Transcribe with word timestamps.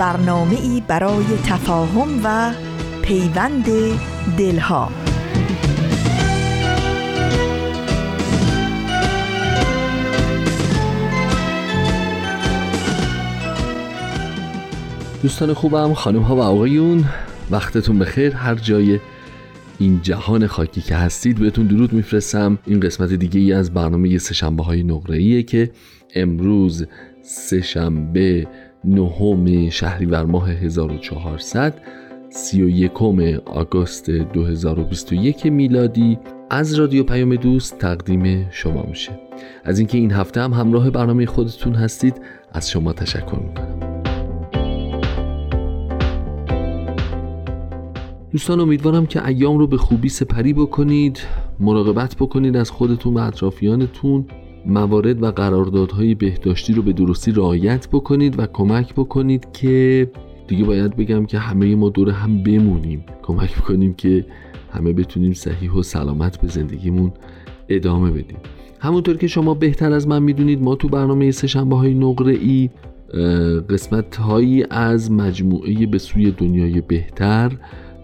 برنامه 0.00 0.60
ای 0.60 0.82
برای 0.88 1.24
تفاهم 1.46 2.20
و 2.24 2.52
پیوند 3.02 3.64
دلها. 4.38 4.90
دوستان 15.22 15.54
خوبم 15.54 15.94
خانم 15.94 16.22
ها 16.22 16.36
و 16.36 16.40
آقایون 16.40 17.04
وقتتون 17.50 17.98
بخیر. 17.98 18.34
هر 18.34 18.54
جای 18.54 19.00
این 19.78 20.00
جهان 20.02 20.46
خاکی 20.46 20.80
که 20.80 20.94
هستید 20.94 21.38
بهتون 21.38 21.66
درود 21.66 21.92
میفرستم. 21.92 22.58
این 22.66 22.80
قسمت 22.80 23.12
دیگه 23.12 23.40
ای 23.40 23.52
از 23.52 23.74
برنامه 23.74 24.18
سشنبه 24.18 24.62
های 24.62 24.82
نقره 24.82 25.42
که 25.42 25.70
امروز 26.14 26.86
سهشنبه 27.22 28.46
نهم 28.84 29.70
شهریور 29.70 30.24
ماه 30.24 30.50
1400 30.50 31.74
سی 32.30 32.62
و 32.62 32.68
یکم 32.68 33.20
آگوست 33.46 34.10
2021 34.10 35.46
میلادی 35.46 36.18
از 36.50 36.74
رادیو 36.74 37.04
پیام 37.04 37.36
دوست 37.36 37.78
تقدیم 37.78 38.50
شما 38.50 38.82
میشه. 38.82 39.20
از 39.64 39.78
اینکه 39.78 39.98
این 39.98 40.12
هفته 40.12 40.40
هم 40.40 40.52
همراه 40.52 40.90
برنامه 40.90 41.26
خودتون 41.26 41.74
هستید 41.74 42.20
از 42.52 42.70
شما 42.70 42.92
تشکر 42.92 43.38
می‌کنم. 43.38 43.80
دوستان 48.32 48.60
امیدوارم 48.60 49.06
که 49.06 49.26
ایام 49.26 49.58
رو 49.58 49.66
به 49.66 49.76
خوبی 49.76 50.08
سپری 50.08 50.52
بکنید 50.52 51.20
مراقبت 51.60 52.16
بکنید 52.16 52.56
از 52.56 52.70
خودتون 52.70 53.14
و 53.14 53.18
اطرافیانتون. 53.18 54.26
موارد 54.66 55.22
و 55.22 55.30
قراردادهای 55.30 56.14
بهداشتی 56.14 56.72
رو 56.72 56.82
به 56.82 56.92
درستی 56.92 57.32
رعایت 57.32 57.88
بکنید 57.88 58.38
و 58.38 58.46
کمک 58.46 58.94
بکنید 58.94 59.52
که 59.52 60.10
دیگه 60.48 60.64
باید 60.64 60.96
بگم 60.96 61.26
که 61.26 61.38
همه 61.38 61.74
ما 61.74 61.88
دور 61.88 62.10
هم 62.10 62.42
بمونیم. 62.42 63.04
کمک 63.22 63.56
بکنیم 63.56 63.94
که 63.94 64.26
همه 64.72 64.92
بتونیم 64.92 65.32
صحیح 65.32 65.72
و 65.72 65.82
سلامت 65.82 66.40
به 66.40 66.48
زندگیمون 66.48 67.12
ادامه 67.68 68.10
بدیم. 68.10 68.38
همونطور 68.78 69.16
که 69.16 69.26
شما 69.26 69.54
بهتر 69.54 69.92
از 69.92 70.08
من 70.08 70.22
می‌دونید 70.22 70.62
ما 70.62 70.74
تو 70.74 70.88
برنامه 70.88 71.30
سهشنبه 71.30 71.76
های 71.76 71.94
نقره 71.94 72.32
ای 72.32 72.70
قسمت 73.68 74.16
هایی 74.16 74.64
از 74.70 75.12
مجموعه 75.12 75.86
به 75.86 75.98
سوی 75.98 76.30
دنیای 76.30 76.80
بهتر 76.80 77.52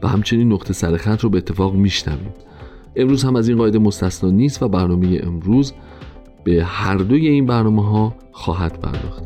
و 0.03 0.09
همچنین 0.09 0.53
نقطه 0.53 0.73
سرخط 0.73 1.21
رو 1.21 1.31
به 1.31 1.39
اتفاق 1.39 1.75
میشنویم. 1.75 2.35
امروز 2.97 3.25
هم 3.25 3.37
از 3.37 3.49
این 3.49 3.59
قاعده 3.59 3.79
مستثنا 3.79 4.31
نیست 4.31 4.63
و 4.63 4.69
برنامه 4.69 5.21
امروز 5.23 5.73
به 6.47 6.65
هر 6.65 6.97
دوی 6.97 7.29
این 7.29 7.47
برنامه 7.47 7.91
ها 7.91 8.15
خواهد 8.33 8.81
پرداخت. 8.81 9.25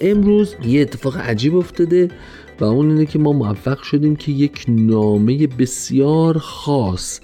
امروز 0.00 0.54
یه 0.64 0.80
اتفاق 0.80 1.16
عجیب 1.16 1.56
افتاده 1.56 2.08
و 2.60 2.64
اون 2.64 2.90
اینه 2.90 3.06
که 3.06 3.18
ما 3.18 3.32
موفق 3.32 3.82
شدیم 3.82 4.16
که 4.16 4.32
یک 4.32 4.64
نامه 4.68 5.46
بسیار 5.46 6.38
خاص 6.38 7.20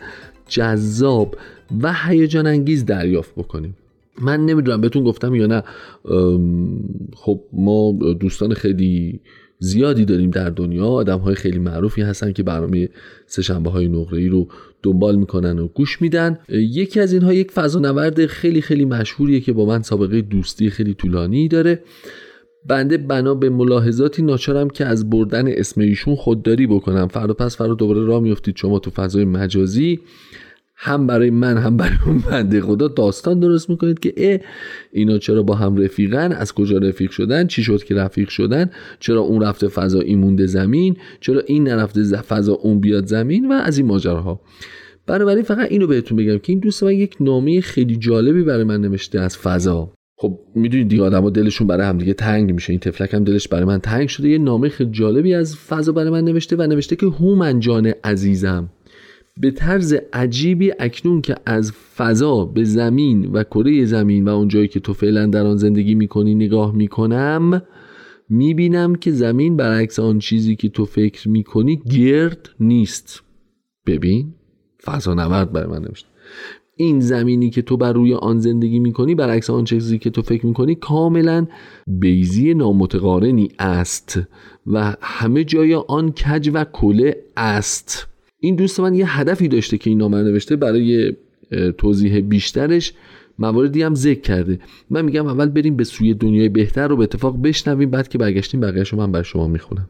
جذاب 0.48 1.36
و 1.82 1.92
هیجان 1.92 2.46
انگیز 2.46 2.84
دریافت 2.84 3.34
بکنیم. 3.34 3.76
من 4.22 4.46
نمی‌دونم 4.46 4.80
بهتون 4.80 5.04
گفتم 5.04 5.34
یا 5.34 5.46
نه. 5.46 5.62
خب 7.14 7.40
ما 7.52 7.98
دوستان 8.20 8.54
خیلی 8.54 9.20
زیادی 9.58 10.04
داریم 10.04 10.30
در 10.30 10.50
دنیا. 10.50 10.86
آدم 10.86 11.18
های 11.18 11.34
خیلی 11.34 11.58
معروفی 11.58 12.02
هستن 12.02 12.32
که 12.32 12.42
برنامه 12.42 12.88
سهشنبه 13.26 13.70
های 13.70 13.88
نقره 13.88 14.18
ای 14.18 14.28
رو 14.28 14.48
دنبال 14.82 15.16
می‌کنن 15.16 15.58
و 15.58 15.68
گوش 15.68 16.02
میدن. 16.02 16.38
یکی 16.48 17.00
از 17.00 17.12
اینها 17.12 17.32
یک 17.32 17.50
فضانورد 17.50 18.26
خیلی 18.26 18.60
خیلی 18.60 18.84
مشهوریه 18.84 19.40
که 19.40 19.52
با 19.52 19.64
من 19.66 19.82
سابقه 19.82 20.20
دوستی 20.20 20.70
خیلی 20.70 20.94
طولانی 20.94 21.48
داره. 21.48 21.82
بنده 22.66 22.96
بنا 22.96 23.34
به 23.34 23.50
ملاحظاتی 23.50 24.22
ناچارم 24.22 24.70
که 24.70 24.84
از 24.84 25.10
بردن 25.10 25.48
اسم 25.48 25.80
ایشون 25.80 26.14
خودداری 26.14 26.66
بکنم. 26.66 27.08
فردا 27.08 27.34
پس 27.34 27.56
فردا 27.56 27.74
دوباره 27.74 28.04
راه 28.04 28.22
میفتید 28.22 28.56
شما 28.56 28.78
تو 28.78 28.90
فضای 28.90 29.24
مجازی. 29.24 30.00
هم 30.80 31.06
برای 31.06 31.30
من 31.30 31.56
هم 31.56 31.76
برای 31.76 31.96
اون 32.06 32.18
بنده 32.18 32.60
خدا 32.60 32.88
داستان 32.88 33.40
درست 33.40 33.70
می‌کنید 33.70 33.98
که 33.98 34.14
اه 34.16 34.38
اینا 34.92 35.18
چرا 35.18 35.42
با 35.42 35.54
هم 35.54 35.76
رفیقن 35.76 36.32
از 36.32 36.52
کجا 36.52 36.78
رفیق 36.78 37.10
شدن 37.10 37.46
چی 37.46 37.62
شد 37.62 37.84
که 37.84 37.94
رفیق 37.94 38.28
شدن 38.28 38.70
چرا 39.00 39.20
اون 39.20 39.42
رفته 39.42 39.68
فضا 39.68 40.00
این 40.00 40.18
مونده 40.18 40.46
زمین 40.46 40.96
چرا 41.20 41.40
این 41.46 41.68
نرفته 41.68 42.02
فضا 42.02 42.52
اون 42.52 42.80
بیاد 42.80 43.06
زمین 43.06 43.48
و 43.48 43.52
از 43.52 43.78
این 43.78 43.86
ماجراها. 43.86 44.40
بنابراین 45.06 45.42
فقط 45.42 45.72
اینو 45.72 45.86
بهتون 45.86 46.18
بگم 46.18 46.38
که 46.38 46.52
این 46.52 46.58
دوست 46.58 46.82
من 46.82 46.92
یک 46.92 47.16
نامه 47.20 47.60
خیلی 47.60 47.96
جالبی 47.96 48.42
برای 48.42 48.64
من 48.64 48.80
نوشته 48.80 49.20
از 49.20 49.36
فضا. 49.36 49.92
خب 50.16 50.38
می‌دونید 50.54 50.88
دیگه 50.88 51.02
آدما 51.02 51.30
دلشون 51.30 51.66
برای 51.66 51.86
همدیگه 51.86 52.14
تنگ 52.14 52.52
میشه 52.52 52.70
این 52.70 52.80
تفلک 52.80 53.14
هم 53.14 53.24
دلش 53.24 53.48
برای 53.48 53.64
من 53.64 53.78
تنگ 53.78 54.08
شده. 54.08 54.28
یه 54.28 54.38
نامه 54.38 54.68
خیلی 54.68 54.90
جالبی 54.90 55.34
از 55.34 55.56
فضا 55.56 55.92
برای 55.92 56.10
من 56.10 56.24
نوشته 56.24 56.56
و 56.56 56.62
نوشته 56.62 56.96
که 56.96 57.06
هومن 57.06 57.60
جان 57.60 57.92
عزیزم. 58.04 58.68
به 59.40 59.50
طرز 59.50 59.94
عجیبی 60.12 60.72
اکنون 60.78 61.20
که 61.20 61.34
از 61.46 61.72
فضا 61.72 62.44
به 62.44 62.64
زمین 62.64 63.26
و 63.26 63.44
کره 63.44 63.84
زمین 63.84 64.24
و 64.24 64.28
اون 64.28 64.48
جایی 64.48 64.68
که 64.68 64.80
تو 64.80 64.92
فعلا 64.92 65.26
در 65.26 65.46
آن 65.46 65.56
زندگی 65.56 65.94
می‌کنی 65.94 66.34
نگاه 66.34 66.74
می‌کنم 66.74 67.62
می‌بینم 68.28 68.94
که 68.94 69.10
زمین 69.10 69.56
برعکس 69.56 69.98
آن 69.98 70.18
چیزی 70.18 70.56
که 70.56 70.68
تو 70.68 70.84
فکر 70.84 71.28
می‌کنی 71.28 71.76
گرد 71.76 72.50
نیست. 72.60 73.22
ببین 73.86 74.34
فضا 74.84 75.14
نورد 75.14 75.52
برای 75.52 75.70
من 75.70 75.82
نوشته. 75.82 76.08
این 76.76 77.00
زمینی 77.00 77.50
که 77.50 77.62
تو 77.62 77.76
بر 77.76 77.92
روی 77.92 78.14
آن 78.14 78.38
زندگی 78.38 78.78
می‌کنی 78.78 79.14
برعکس 79.14 79.50
آن 79.50 79.64
چیزی 79.64 79.98
که 79.98 80.10
تو 80.10 80.22
فکر 80.22 80.46
می‌کنی 80.46 80.74
کاملا 80.74 81.46
بیزی 81.86 82.54
نامتقارنی 82.54 83.48
است 83.58 84.20
و 84.66 84.96
همه 85.00 85.44
جای 85.44 85.74
آن 85.74 86.12
کج 86.12 86.50
و 86.54 86.64
کله 86.64 87.16
است. 87.36 88.08
این 88.40 88.56
دوست 88.56 88.80
من 88.80 88.94
یه 88.94 89.18
هدفی 89.18 89.48
داشته 89.48 89.78
که 89.78 89.90
این 89.90 89.98
نامه 89.98 90.22
نوشته 90.22 90.56
برای 90.56 91.12
توضیح 91.78 92.20
بیشترش. 92.20 92.92
مواردی 93.38 93.82
هم 93.82 93.94
ذکر 93.94 94.20
کرده. 94.20 94.58
من 94.90 95.04
میگم 95.04 95.26
اول 95.26 95.46
بریم 95.46 95.76
به 95.76 95.84
سوی 95.84 96.14
دنیای 96.14 96.48
بهتر 96.48 96.88
رو 96.88 96.96
به 96.96 97.02
اتفاق 97.02 97.42
بشنویم 97.42 97.90
بعد 97.90 98.08
که 98.08 98.18
برگشتیم 98.18 98.60
بقیه 98.60 98.84
من 98.92 99.12
بر 99.12 99.22
شما 99.22 99.48
می‌خونم. 99.48 99.88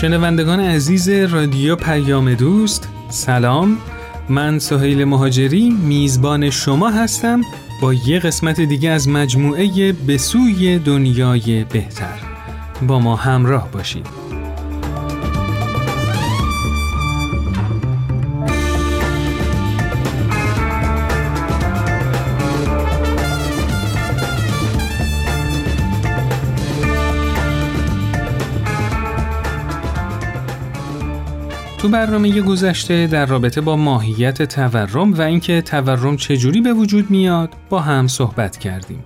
شنوندگان 0.00 0.60
عزیز 0.60 1.08
رادیو 1.08 1.76
پیام 1.76 2.34
دوست 2.34 2.88
سلام. 3.08 3.78
من 4.28 4.58
سهیل 4.58 5.04
مهاجری 5.04 5.70
میزبان 5.70 6.50
شما 6.50 6.90
هستم. 6.90 7.40
با 7.82 7.94
یه 7.94 8.18
قسمت 8.18 8.60
دیگه 8.60 8.90
از 8.90 9.08
مجموعه 9.08 9.92
به 9.92 10.18
سوی 10.18 10.78
دنیای 10.78 11.64
بهتر. 11.64 12.18
با 12.86 12.98
ما 12.98 13.16
همراه 13.16 13.70
باشید. 13.72 14.27
تو 31.78 31.88
برنامه 31.88 32.40
گذشته 32.40 33.06
در 33.06 33.26
رابطه 33.26 33.60
با 33.60 33.76
ماهیت 33.76 34.42
تورم 34.42 35.12
و 35.12 35.22
اینکه 35.22 35.62
تورم 35.62 36.16
چجوری 36.16 36.60
به 36.60 36.72
وجود 36.72 37.10
میاد 37.10 37.54
با 37.70 37.80
هم 37.80 38.06
صحبت 38.06 38.56
کردیم. 38.56 39.04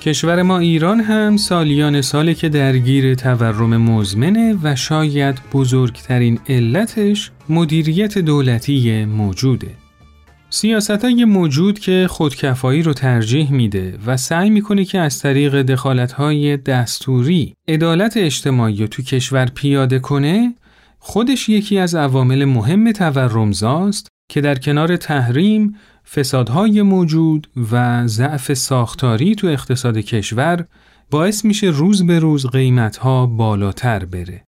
کشور 0.00 0.42
ما 0.42 0.58
ایران 0.58 1.00
هم 1.00 1.36
سالیان 1.36 2.00
ساله 2.00 2.34
که 2.34 2.48
درگیر 2.48 3.14
تورم 3.14 3.76
مزمنه 3.76 4.58
و 4.62 4.76
شاید 4.76 5.38
بزرگترین 5.52 6.38
علتش 6.48 7.30
مدیریت 7.48 8.18
دولتی 8.18 9.04
موجوده. 9.04 9.70
سیاست 10.50 11.04
های 11.04 11.24
موجود 11.24 11.78
که 11.78 12.06
خودکفایی 12.10 12.82
رو 12.82 12.92
ترجیح 12.92 13.52
میده 13.52 13.98
و 14.06 14.16
سعی 14.16 14.50
می‌کنه 14.50 14.84
که 14.84 14.98
از 14.98 15.18
طریق 15.18 15.62
دخالت 15.62 16.12
های 16.12 16.56
دستوری 16.56 17.54
عدالت 17.68 18.16
اجتماعی 18.16 18.88
تو 18.88 19.02
کشور 19.02 19.46
پیاده 19.46 19.98
کنه 19.98 20.54
خودش 21.06 21.48
یکی 21.48 21.78
از 21.78 21.94
عوامل 21.94 22.44
مهم 22.44 22.92
تورمزاست 22.92 24.08
که 24.30 24.40
در 24.40 24.54
کنار 24.54 24.96
تحریم 24.96 25.76
فسادهای 26.14 26.82
موجود 26.82 27.50
و 27.72 28.06
ضعف 28.06 28.54
ساختاری 28.54 29.34
تو 29.34 29.46
اقتصاد 29.46 29.98
کشور 29.98 30.64
باعث 31.10 31.44
میشه 31.44 31.66
روز 31.66 32.06
به 32.06 32.18
روز 32.18 32.46
قیمتها 32.46 33.26
بالاتر 33.26 34.04
بره. 34.04 34.44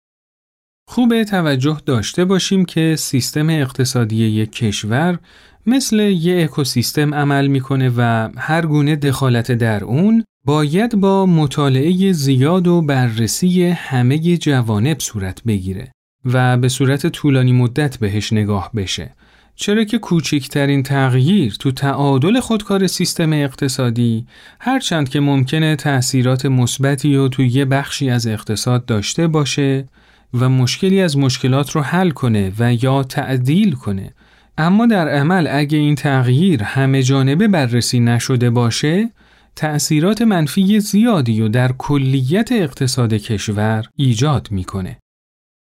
خوب 0.89 1.23
توجه 1.23 1.77
داشته 1.85 2.25
باشیم 2.25 2.65
که 2.65 2.95
سیستم 2.95 3.49
اقتصادی 3.49 4.15
یک 4.15 4.51
کشور 4.51 5.19
مثل 5.65 5.99
یه 5.99 6.43
اکوسیستم 6.43 7.13
عمل 7.13 7.47
می‌کنه 7.47 7.91
و 7.97 8.29
هر 8.37 8.65
گونه 8.65 8.95
دخالت 8.95 9.51
در 9.51 9.83
اون 9.83 10.23
باید 10.45 10.95
با 10.95 11.25
مطالعه 11.25 12.11
زیاد 12.11 12.67
و 12.67 12.81
بررسی 12.81 13.63
همه 13.63 14.37
جوانب 14.37 14.99
صورت 14.99 15.43
بگیره 15.43 15.92
و 16.25 16.57
به 16.57 16.69
صورت 16.69 17.07
طولانی 17.07 17.53
مدت 17.53 17.97
بهش 17.97 18.33
نگاه 18.33 18.71
بشه 18.75 19.11
چرا 19.55 19.83
که 19.83 19.97
کوچکترین 19.97 20.83
تغییر 20.83 21.55
تو 21.59 21.71
تعادل 21.71 22.39
خودکار 22.39 22.87
سیستم 22.87 23.33
اقتصادی 23.33 24.25
هرچند 24.59 25.09
که 25.09 25.19
ممکنه 25.19 25.75
تأثیرات 25.75 26.45
مثبتی 26.45 27.15
و 27.15 27.27
تو 27.27 27.43
یه 27.43 27.65
بخشی 27.65 28.09
از 28.09 28.27
اقتصاد 28.27 28.85
داشته 28.85 29.27
باشه 29.27 29.85
و 30.33 30.49
مشکلی 30.49 31.01
از 31.01 31.17
مشکلات 31.17 31.71
رو 31.71 31.81
حل 31.81 32.09
کنه 32.09 32.51
و 32.59 32.73
یا 32.73 33.03
تعدیل 33.03 33.71
کنه 33.75 34.13
اما 34.57 34.85
در 34.85 35.09
عمل 35.09 35.47
اگه 35.51 35.77
این 35.77 35.95
تغییر 35.95 36.63
همه 36.63 37.03
جانبه 37.03 37.47
بررسی 37.47 37.99
نشده 37.99 38.49
باشه 38.49 39.09
تأثیرات 39.55 40.21
منفی 40.21 40.79
زیادی 40.79 41.41
و 41.41 41.47
در 41.47 41.71
کلیت 41.71 42.51
اقتصاد 42.51 43.13
کشور 43.13 43.85
ایجاد 43.95 44.47
می‌کنه. 44.51 44.97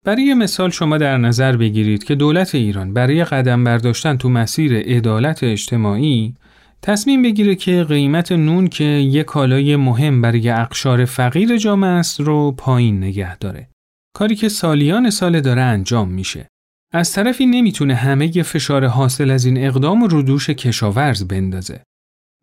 برای 0.05 0.33
مثال 0.33 0.69
شما 0.69 0.97
در 0.97 1.17
نظر 1.17 1.57
بگیرید 1.57 2.03
که 2.03 2.15
دولت 2.15 2.55
ایران 2.55 2.93
برای 2.93 3.23
قدم 3.23 3.63
برداشتن 3.63 4.17
تو 4.17 4.29
مسیر 4.29 4.77
عدالت 4.77 5.43
اجتماعی 5.43 6.35
تصمیم 6.81 7.21
بگیره 7.21 7.55
که 7.55 7.83
قیمت 7.83 8.31
نون 8.31 8.67
که 8.67 8.83
یک 8.83 9.25
کالای 9.25 9.75
مهم 9.75 10.21
برای 10.21 10.49
اقشار 10.49 11.05
فقیر 11.05 11.57
جامعه 11.57 11.89
است 11.89 12.19
رو 12.19 12.51
پایین 12.51 12.97
نگه 12.97 13.37
داره. 13.37 13.69
کاری 14.15 14.35
که 14.35 14.49
سالیان 14.49 15.09
سال 15.09 15.41
داره 15.41 15.61
انجام 15.61 16.09
میشه. 16.09 16.47
از 16.93 17.13
طرفی 17.13 17.45
نمی‌تونه 17.45 17.95
همه 17.95 18.43
فشار 18.43 18.85
حاصل 18.85 19.31
از 19.31 19.45
این 19.45 19.65
اقدام 19.65 20.03
رو 20.03 20.21
دوش 20.21 20.49
کشاورز 20.49 21.27
بندازه. 21.27 21.81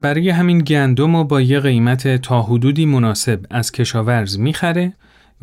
برای 0.02 0.30
همین 0.30 0.58
گندم 0.58 1.16
رو 1.16 1.24
با 1.24 1.40
یه 1.40 1.60
قیمت 1.60 2.16
تا 2.16 2.42
حدودی 2.42 2.86
مناسب 2.86 3.40
از 3.50 3.72
کشاورز 3.72 4.38
می‌خره 4.38 4.92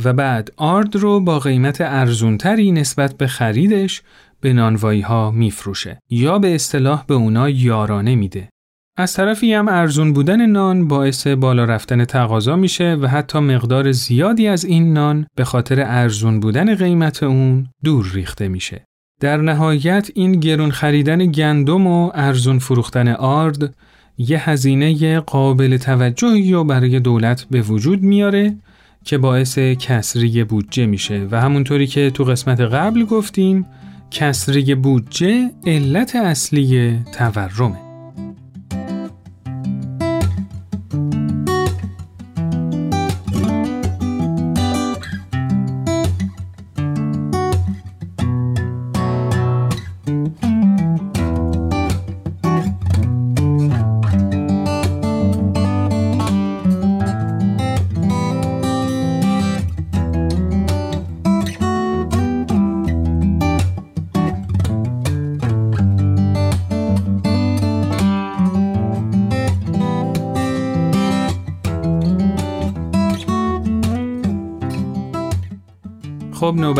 و 0.04 0.14
بعد 0.14 0.52
آرد 0.58 0.96
رو 0.96 1.20
با 1.20 1.40
قیمت 1.40 1.82
ارزونتری 1.82 2.72
نسبت 2.72 3.18
به 3.18 3.28
خریدش 3.28 4.02
به 4.42 4.54
نانوایی 4.54 5.02
ها 5.02 5.32
میفروشه 5.32 6.00
یا 6.10 6.40
به 6.40 6.56
اصطلاح 6.56 7.06
به 7.08 7.14
اونا 7.14 7.50
یارانه 7.50 8.16
میده. 8.16 8.50
از 8.98 9.14
طرفی 9.14 9.54
هم 9.54 9.68
ارزون 9.68 10.14
بودن 10.14 10.46
نان 10.46 10.88
باعث 10.88 11.28
بالا 11.28 11.66
رفتن 11.66 12.06
تقاضا 12.06 12.56
میشه 12.56 12.98
و 13.02 13.08
حتی 13.08 13.40
مقدار 13.40 13.92
زیادی 13.92 14.48
از 14.48 14.66
این 14.66 14.94
نان 14.94 15.28
به 15.36 15.44
خاطر 15.44 15.84
ارزون 15.86 16.40
بودن 16.40 16.76
قیمت 16.76 17.24
اون 17.24 17.68
دور 17.84 18.12
ریخته 18.14 18.48
میشه. 18.48 18.86
در 19.22 19.38
نهایت 19.38 20.12
این 20.16 20.32
گرون 20.32 20.72
خریدن 20.72 21.26
گندم 21.26 21.88
و 21.88 22.12
ارزون 22.14 22.60
فروختن 22.60 23.08
آرد 23.08 23.76
یه 24.18 24.50
هزینه 24.50 25.20
قابل 25.20 25.78
توجهی 25.78 26.54
رو 26.54 26.64
برای 26.64 27.00
دولت 27.00 27.46
به 27.52 27.62
وجود 27.62 28.04
میاره 28.04 28.56
که 29.06 29.18
باعث 29.18 29.60
کسری 29.60 30.44
بودجه 30.44 30.86
میشه. 30.86 31.28
و 31.32 31.42
همونطوری 31.42 31.88
که 31.88 32.10
تو 32.10 32.24
قسمت 32.24 32.62
قبل 32.62 33.04
گفتیم 33.04 33.66
کسری 34.12 34.76
بودجه 34.76 35.52
علت 35.66 36.16
اصلی 36.16 37.00
تورمه. 37.18 37.85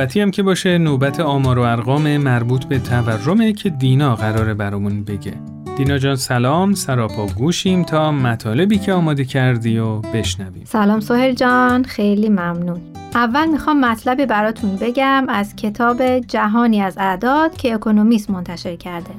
نوبتی 0.06 0.22
هم 0.22 0.32
که 0.32 0.44
باشه 0.44 0.78
نوبت 0.78 1.20
آمار 1.20 1.60
و 1.60 1.62
ارقام 1.62 2.18
مربوط 2.18 2.66
به 2.66 2.80
تورمه 2.80 3.54
که 3.54 3.70
دینا 3.70 4.16
قراره 4.16 4.54
برامون 4.54 5.04
بگه. 5.04 5.34
دینا 5.78 5.98
جان 5.98 6.16
سلام 6.16 6.74
سراپا 6.74 7.26
گوشیم 7.26 7.84
تا 7.84 8.12
مطالبی 8.12 8.78
که 8.78 8.94
آماده 8.94 9.26
کردی 9.26 9.78
و 9.78 10.00
بشنویم. 10.00 10.64
سلام 10.66 11.00
سهر 11.00 11.32
جان 11.32 11.84
خیلی 11.84 12.30
ممنون. 12.30 12.82
اول 13.16 13.46
می‌خوام 13.46 13.80
مطلبی 13.80 14.26
براتون 14.26 14.76
بگم 14.76 15.26
از 15.30 15.56
کتاب 15.56 16.20
جهانی 16.20 16.82
از 16.82 16.98
اعداد 16.98 17.58
که 17.58 17.74
اکونومیست 17.74 18.30
منتشر 18.30 18.76
کرده. 18.76 19.12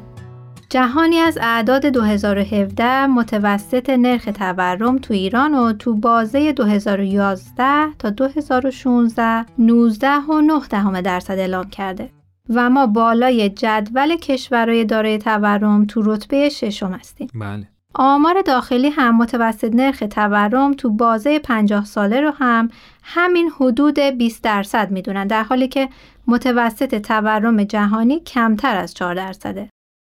جهانی 0.77 1.19
از 1.19 1.39
اعداد 1.41 1.87
2017 1.87 3.07
متوسط 3.07 3.91
نرخ 3.91 4.25
تورم 4.25 4.99
تو 4.99 5.15
ایران 5.15 5.55
و 5.55 5.73
تو 5.73 5.95
بازه 5.95 6.53
2011 6.53 7.93
تا 7.99 8.11
2016 8.11 9.47
19 9.59 10.09
و 10.17 10.41
9 10.41 11.03
درصد 11.03 11.39
اعلام 11.39 11.71
کرده 11.71 12.11
و 12.51 12.71
ما 12.71 12.87
بالای 12.87 13.49
جدول 13.49 14.17
کشورهای 14.17 14.85
دارای 14.85 15.19
تورم 15.19 15.85
تو 15.85 16.03
رتبه 16.05 16.49
ششم 16.49 16.93
هستیم. 16.93 17.29
بله. 17.35 17.69
آمار 17.95 18.43
داخلی 18.43 18.89
هم 18.89 19.17
متوسط 19.17 19.75
نرخ 19.75 20.03
تورم 20.11 20.75
تو 20.75 20.91
بازه 20.91 21.39
50 21.39 21.85
ساله 21.85 22.21
رو 22.21 22.31
هم 22.31 22.69
همین 23.03 23.51
حدود 23.61 23.99
20 23.99 24.43
درصد 24.43 24.91
می‌دونن 24.91 25.27
در 25.27 25.43
حالی 25.43 25.69
که 25.69 25.89
متوسط 26.27 26.95
تورم 26.95 27.65
جهانی 27.65 28.21
کمتر 28.21 28.77
از 28.77 28.95
4 28.95 29.15
درصده. 29.15 29.69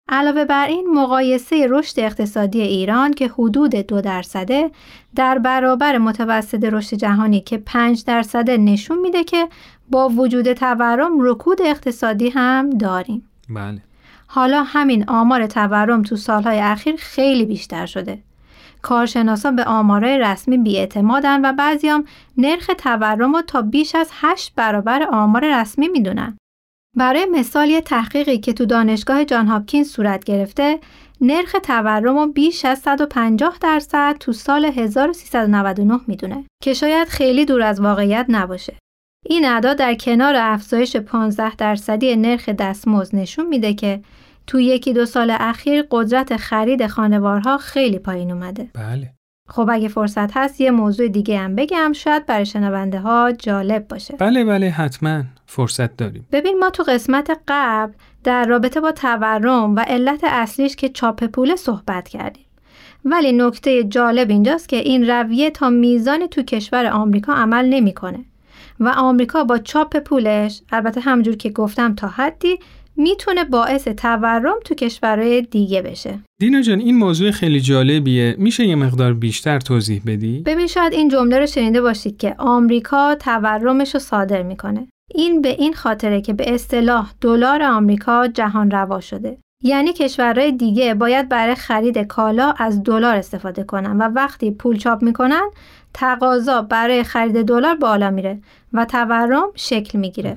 علاوه 0.09 0.45
بر 0.45 0.67
این 0.67 0.87
مقایسه 0.95 1.67
رشد 1.71 2.01
اقتصادی 2.01 2.61
ایران 2.61 3.13
که 3.13 3.29
حدود 3.29 3.75
دو 3.75 4.01
درصده 4.01 4.71
در 5.15 5.39
برابر 5.39 5.99
متوسط 5.99 6.65
رشد 6.65 6.97
جهانی 6.97 7.41
که 7.41 7.59
5 7.59 8.05
درصده 8.05 8.57
نشون 8.57 8.99
میده 8.99 9.25
که 9.25 9.49
با 9.91 10.09
وجود 10.09 10.53
تورم 10.53 11.13
رکود 11.21 11.63
اقتصادی 11.63 12.29
هم 12.29 12.71
داریم. 12.71 13.31
بله. 13.49 13.83
حالا 14.27 14.63
همین 14.63 15.05
آمار 15.09 15.47
تورم 15.47 16.03
تو 16.03 16.17
سالهای 16.17 16.61
اخیر 16.61 16.95
خیلی 16.99 17.45
بیشتر 17.45 17.87
شده. 17.87 18.19
کارشناسان 18.83 19.57
به 19.57 19.65
آمارای 19.65 20.19
رسمی 20.19 20.59
بیاعتمادن 20.59 21.45
و 21.45 21.53
بعضیام 21.53 22.05
نرخ 22.39 22.71
تورم 22.79 23.37
رو 23.37 23.43
تا 23.43 23.63
بیش 23.63 23.95
از 23.95 24.11
8 24.13 24.53
برابر 24.57 25.03
آمار 25.03 25.61
رسمی 25.61 25.89
می‌دونن. 25.89 26.37
برای 26.97 27.27
مثال 27.33 27.71
یه 27.71 27.81
تحقیقی 27.81 28.39
که 28.39 28.53
تو 28.53 28.67
دانشگاه 28.67 29.25
جان 29.25 29.47
هاپکینز 29.47 29.91
صورت 29.91 30.25
گرفته 30.25 30.79
نرخ 31.21 31.57
تورم 31.63 32.19
رو 32.19 32.27
بیش 32.27 32.65
از 32.65 32.79
150 32.79 33.59
درصد 33.61 34.17
تو 34.21 34.33
سال 34.33 34.65
1399 34.65 36.01
می‌دونه 36.07 36.45
که 36.63 36.75
شاید 36.75 37.09
خیلی 37.09 37.45
دور 37.45 37.63
از 37.63 37.81
واقعیت 37.81 38.27
نباشه. 38.29 38.77
این 39.27 39.45
اعداد 39.45 39.77
در 39.77 39.95
کنار 39.95 40.35
افزایش 40.37 40.97
15 40.97 41.55
درصدی 41.57 42.17
نرخ 42.17 42.49
دستمزد 42.49 43.17
نشون 43.17 43.47
میده 43.47 43.75
که 43.75 44.01
تو 44.47 44.61
یکی 44.61 44.93
دو 44.93 45.07
سال 45.07 45.37
اخیر 45.41 45.87
قدرت 45.91 46.37
خرید 46.37 46.87
خانوارها 46.87 47.59
خیلی 47.59 47.99
پایین 47.99 48.31
اومده. 48.31 48.71
بله. 48.75 49.14
خب 49.49 49.69
اگه 49.73 49.89
فرصت 49.89 50.37
هست 50.37 50.61
یه 50.61 50.71
موضوع 50.71 51.09
دیگه 51.09 51.39
هم 51.39 51.57
بگم. 51.57 51.93
شاید 51.93 52.27
برای 52.27 52.47
شنونده 52.47 52.99
ها 52.99 53.33
جالب 53.33 53.89
باشه. 53.89 54.17
بله 54.17 54.45
بله 54.45 54.71
حتما. 54.71 55.23
فرصت 55.47 55.97
داریم. 55.97 56.27
ببین 56.33 56.59
ما 56.59 56.71
تو 56.71 56.83
قسمت 56.83 57.41
قبل 57.49 57.93
در 58.25 58.45
رابطه 58.45 58.81
با 58.81 58.93
تورم 58.93 59.77
و 59.77 59.81
علت 59.89 60.21
اصلیش 60.25 60.77
که 60.77 60.89
چاپ 60.89 61.25
پول 61.25 61.57
صحبت 61.57 62.09
کردیم. 62.09 62.45
ولی 63.05 63.33
نکته 63.33 63.85
جالب 63.85 64.31
اینجاست 64.31 64.69
که 64.69 64.77
این 64.77 65.11
رویه 65.11 65.51
تا 65.51 65.71
میزانی 65.71 66.29
تو 66.29 66.43
کشور 66.43 66.87
آمریکا 66.87 67.33
عمل 67.35 67.69
نمی‌کنه. 67.69 68.25
و 68.81 68.89
آمریکا 68.89 69.45
با 69.45 69.59
چاپ 69.59 69.97
پولش 69.97 70.63
البته 70.73 71.01
همجور 71.01 71.37
که 71.37 71.51
گفتم 71.51 71.95
تا 71.95 72.09
حدی 72.09 72.59
می‌تونه 72.97 73.45
باعث 73.45 73.89
تورم 73.89 74.55
تو 74.65 74.75
کشورهای 74.75 75.43
دیگه 75.43 75.83
بشه. 75.83 76.19
دینا 76.41 76.63
جان 76.63 76.79
این 76.79 76.97
موضوع 76.97 77.31
خیلی 77.31 77.61
جالبیه. 77.61 78.37
میشه 78.39 78.67
یه 78.67 78.77
مقدار 78.77 79.15
بیشتر 79.15 79.61
توضیح 79.61 80.03
بدی؟ 80.07 80.43
ببین 80.47 80.67
شاید 80.67 80.93
این 80.93 81.09
جمله 81.09 81.39
رو 81.39 81.47
شنیده 81.47 81.81
باشید 81.81 82.17
که 82.17 82.35
آمریکا 82.39 83.15
تورمش 83.15 83.95
رو 83.95 84.01
صادر 84.01 84.43
می‌کنه. 84.43 84.89
این 85.15 85.43
به 85.43 85.49
این 85.49 85.75
خاطره 85.75 86.21
که 86.21 86.33
به 86.33 86.55
اصطلاح 86.55 87.11
دلار 87.21 87.63
آمریکا 87.63 88.27
جهان 88.27 88.71
روا 88.71 89.01
شده. 89.01 89.39
یعنی 89.63 89.93
کشورهای 89.93 90.53
دیگه 90.53 90.95
باید 90.95 91.29
برای 91.29 91.55
خرید 91.55 91.99
کالا 91.99 92.55
از 92.59 92.83
دلار 92.83 93.17
استفاده 93.17 93.65
کنن 93.65 93.97
و 93.97 94.03
وقتی 94.03 94.51
پول 94.51 94.77
چاپ 94.77 95.03
می‌کنن 95.03 95.51
تقاضا 95.95 96.63
برای 96.63 97.05
خرید 97.05 97.43
دلار 97.43 97.75
بالا 97.75 98.11
میره 98.11 98.41
و 98.73 98.85
تورم 98.85 99.47
شکل 99.55 99.99
می‌گیره. 99.99 100.37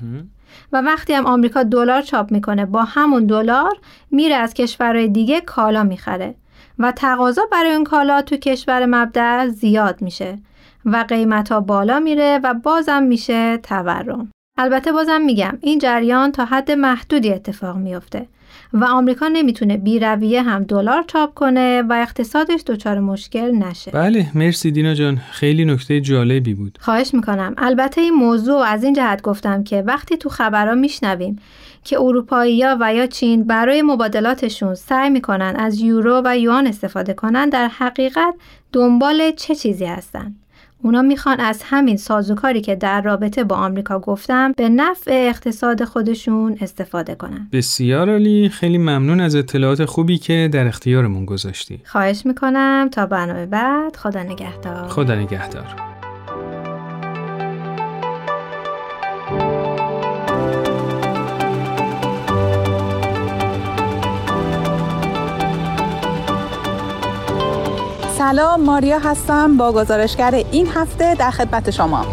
و 0.71 0.81
وقتی 0.81 1.13
هم 1.13 1.25
آمریکا 1.25 1.63
دلار 1.63 2.01
چاپ 2.01 2.31
می‌کنه 2.31 2.65
با 2.65 2.83
همون 2.83 3.25
دلار 3.25 3.77
میره 4.11 4.35
از 4.35 4.53
کشورهای 4.53 5.07
دیگه 5.07 5.41
کالا 5.41 5.83
می‌خره. 5.83 6.35
و 6.79 6.91
تقاضا 6.91 7.41
برای 7.51 7.73
اون 7.73 7.83
کالا 7.83 8.21
تو 8.21 8.37
کشور 8.37 8.85
مبدع 8.85 9.47
زیاد 9.47 10.01
میشه 10.01 10.39
و 10.85 11.05
قیمت 11.07 11.51
ها 11.51 11.59
بالا 11.59 11.99
میره 11.99 12.39
و 12.43 12.53
بازم 12.53 13.03
میشه 13.03 13.57
تورم. 13.57 14.31
البته 14.57 14.91
بازم 14.91 15.21
میگم 15.21 15.57
این 15.61 15.79
جریان 15.79 16.31
تا 16.31 16.45
حد 16.45 16.71
محدودی 16.71 17.33
اتفاق 17.33 17.75
میفته 17.75 18.27
و 18.73 18.85
آمریکا 18.85 19.27
نمی‌تونه 19.27 19.77
بی 19.77 19.99
رویه 19.99 20.43
هم 20.43 20.63
دلار 20.63 21.03
چاپ 21.07 21.33
کنه 21.33 21.81
و 21.89 21.93
اقتصادش 21.93 22.63
دچار 22.67 22.99
مشکل 22.99 23.51
نشه. 23.51 23.91
بله 23.91 24.27
مرسی 24.35 24.71
دینا 24.71 24.93
جان 24.93 25.21
خیلی 25.31 25.65
نکته 25.65 26.01
جالبی 26.01 26.53
بود. 26.53 26.77
خواهش 26.81 27.13
می‌کنم. 27.13 27.53
البته 27.57 28.01
این 28.01 28.13
موضوع 28.13 28.57
از 28.57 28.83
این 28.83 28.93
جهت 28.93 29.21
گفتم 29.21 29.63
که 29.63 29.81
وقتی 29.81 30.17
تو 30.17 30.29
خبرها 30.29 30.75
میشنویم 30.75 31.39
که 31.83 31.99
اروپایی‌ها 31.99 32.77
و 32.79 32.95
یا 32.95 33.07
چین 33.07 33.43
برای 33.43 33.81
مبادلاتشون 33.81 34.75
سعی 34.75 35.09
می‌کنن 35.09 35.55
از 35.57 35.79
یورو 35.79 36.21
و 36.25 36.37
یوان 36.37 36.67
استفاده 36.67 37.13
کنن 37.13 37.49
در 37.49 37.67
حقیقت 37.67 38.33
دنبال 38.71 39.31
چه 39.31 39.55
چیزی 39.55 39.85
هستن؟ 39.85 40.35
اونا 40.83 41.01
می‌خوان 41.01 41.39
از 41.39 41.61
همین 41.65 41.97
سازوکاری 41.97 42.61
که 42.61 42.75
در 42.75 43.01
رابطه 43.01 43.43
با 43.43 43.55
آمریکا 43.55 43.99
گفتم 43.99 44.51
به 44.57 44.69
نفع 44.69 45.27
اقتصاد 45.29 45.83
خودشون 45.83 46.57
استفاده 46.61 47.15
کنن. 47.15 47.47
بسیار 47.51 48.09
عالی، 48.09 48.49
خیلی 48.49 48.77
ممنون 48.77 49.19
از 49.19 49.35
اطلاعات 49.35 49.85
خوبی 49.85 50.17
که 50.17 50.49
در 50.53 50.67
اختیارمون 50.67 51.25
گذاشتی. 51.25 51.81
خواهش 51.85 52.25
می‌کنم 52.25 52.89
تا 52.91 53.05
برنامه 53.05 53.45
بعد 53.45 53.95
خدا 53.95 54.23
نگهدار. 54.23 54.87
خدا 54.87 55.15
نگهدار. 55.15 55.86
سلام 68.17 68.61
ماریا 68.61 68.99
هستم 68.99 69.57
با 69.57 69.71
گزارشگر 69.71 70.43
این 70.51 70.67
هفته 70.75 71.15
در 71.15 71.31
خدمت 71.31 71.71
شما. 71.71 72.05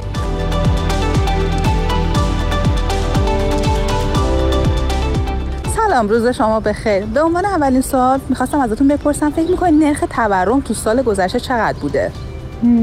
سلام 5.76 6.08
روز 6.08 6.26
شما 6.26 6.60
بخیر. 6.60 7.04
به 7.04 7.22
عنوان 7.22 7.44
اولین 7.44 7.80
سوال 7.80 8.20
می‌خواستم 8.28 8.60
ازتون 8.60 8.88
بپرسم 8.88 9.30
فکر 9.30 9.50
می‌کنید 9.50 9.84
نرخ 9.84 10.04
تورم 10.10 10.60
تو 10.60 10.74
سال 10.74 11.02
گذشته 11.02 11.40
چقدر 11.40 11.78
بوده؟ 11.78 12.12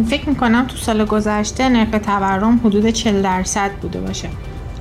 فکر 0.09 0.29
می‌کنم 0.29 0.65
تو 0.67 0.77
سال 0.77 1.05
گذشته 1.05 1.69
نرخ 1.69 1.89
تورم 2.05 2.59
حدود 2.63 2.89
40 2.89 3.21
درصد 3.21 3.71
بوده 3.81 3.99
باشه. 4.01 4.29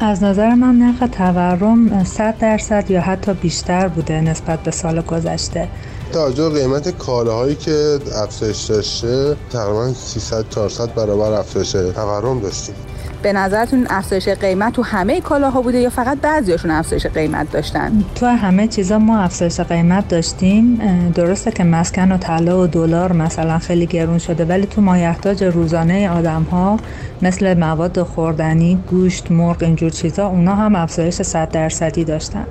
از 0.00 0.22
نظر 0.22 0.54
من 0.54 0.74
نرخ 0.78 1.10
تورم 1.12 2.04
100 2.04 2.38
درصد 2.38 2.90
یا 2.90 3.00
حتی 3.00 3.32
بیشتر 3.32 3.88
بوده 3.88 4.20
نسبت 4.20 4.58
به 4.58 4.70
سال 4.70 5.00
گذشته. 5.00 5.68
توجه 6.10 6.48
قیمت 6.48 6.98
کالاهایی 6.98 7.54
که 7.54 7.98
افزایش 8.22 8.64
داشته 8.64 9.36
تقریبا 9.50 9.92
300 9.92 10.48
400 10.50 10.94
برابر 10.94 11.32
افزایش 11.32 11.72
تورم 11.72 12.40
داشتیم. 12.40 12.74
به 13.22 13.32
نظرتون 13.32 13.86
افزایش 13.90 14.28
قیمت 14.28 14.72
تو 14.72 14.82
همه 14.82 15.20
کالاها 15.20 15.62
بوده 15.62 15.78
یا 15.78 15.90
فقط 15.90 16.20
بعضیاشون 16.20 16.70
افزایش 16.70 17.06
قیمت 17.06 17.52
داشتن؟ 17.52 18.04
تو 18.14 18.26
همه 18.26 18.68
چیزا 18.68 18.98
ما 18.98 19.18
افزایش 19.18 19.60
قیمت 19.60 20.08
داشتیم. 20.08 20.80
درسته 21.14 21.50
که 21.50 21.64
مسکن 21.64 22.12
و 22.12 22.18
طلا 22.18 22.60
و 22.60 22.66
دلار 22.66 23.12
مثلا 23.12 23.58
خیلی 23.58 23.86
گرون 23.86 24.18
شده 24.18 24.44
ولی 24.44 24.66
تو 24.66 24.80
مایحتاج 24.80 25.44
روزانه 25.44 26.10
آدم 26.10 26.42
ها 26.42 26.76
مثل 27.22 27.58
مواد 27.58 28.02
خوردنی 28.02 28.82
گوشت 28.90 29.30
مرغ 29.30 29.62
اینجور 29.62 29.90
چیزا 29.90 30.26
اونا 30.26 30.54
هم 30.54 30.74
افزایش 30.74 31.22
100 31.22 31.48
درصدی 31.48 32.04
داشتن. 32.04 32.46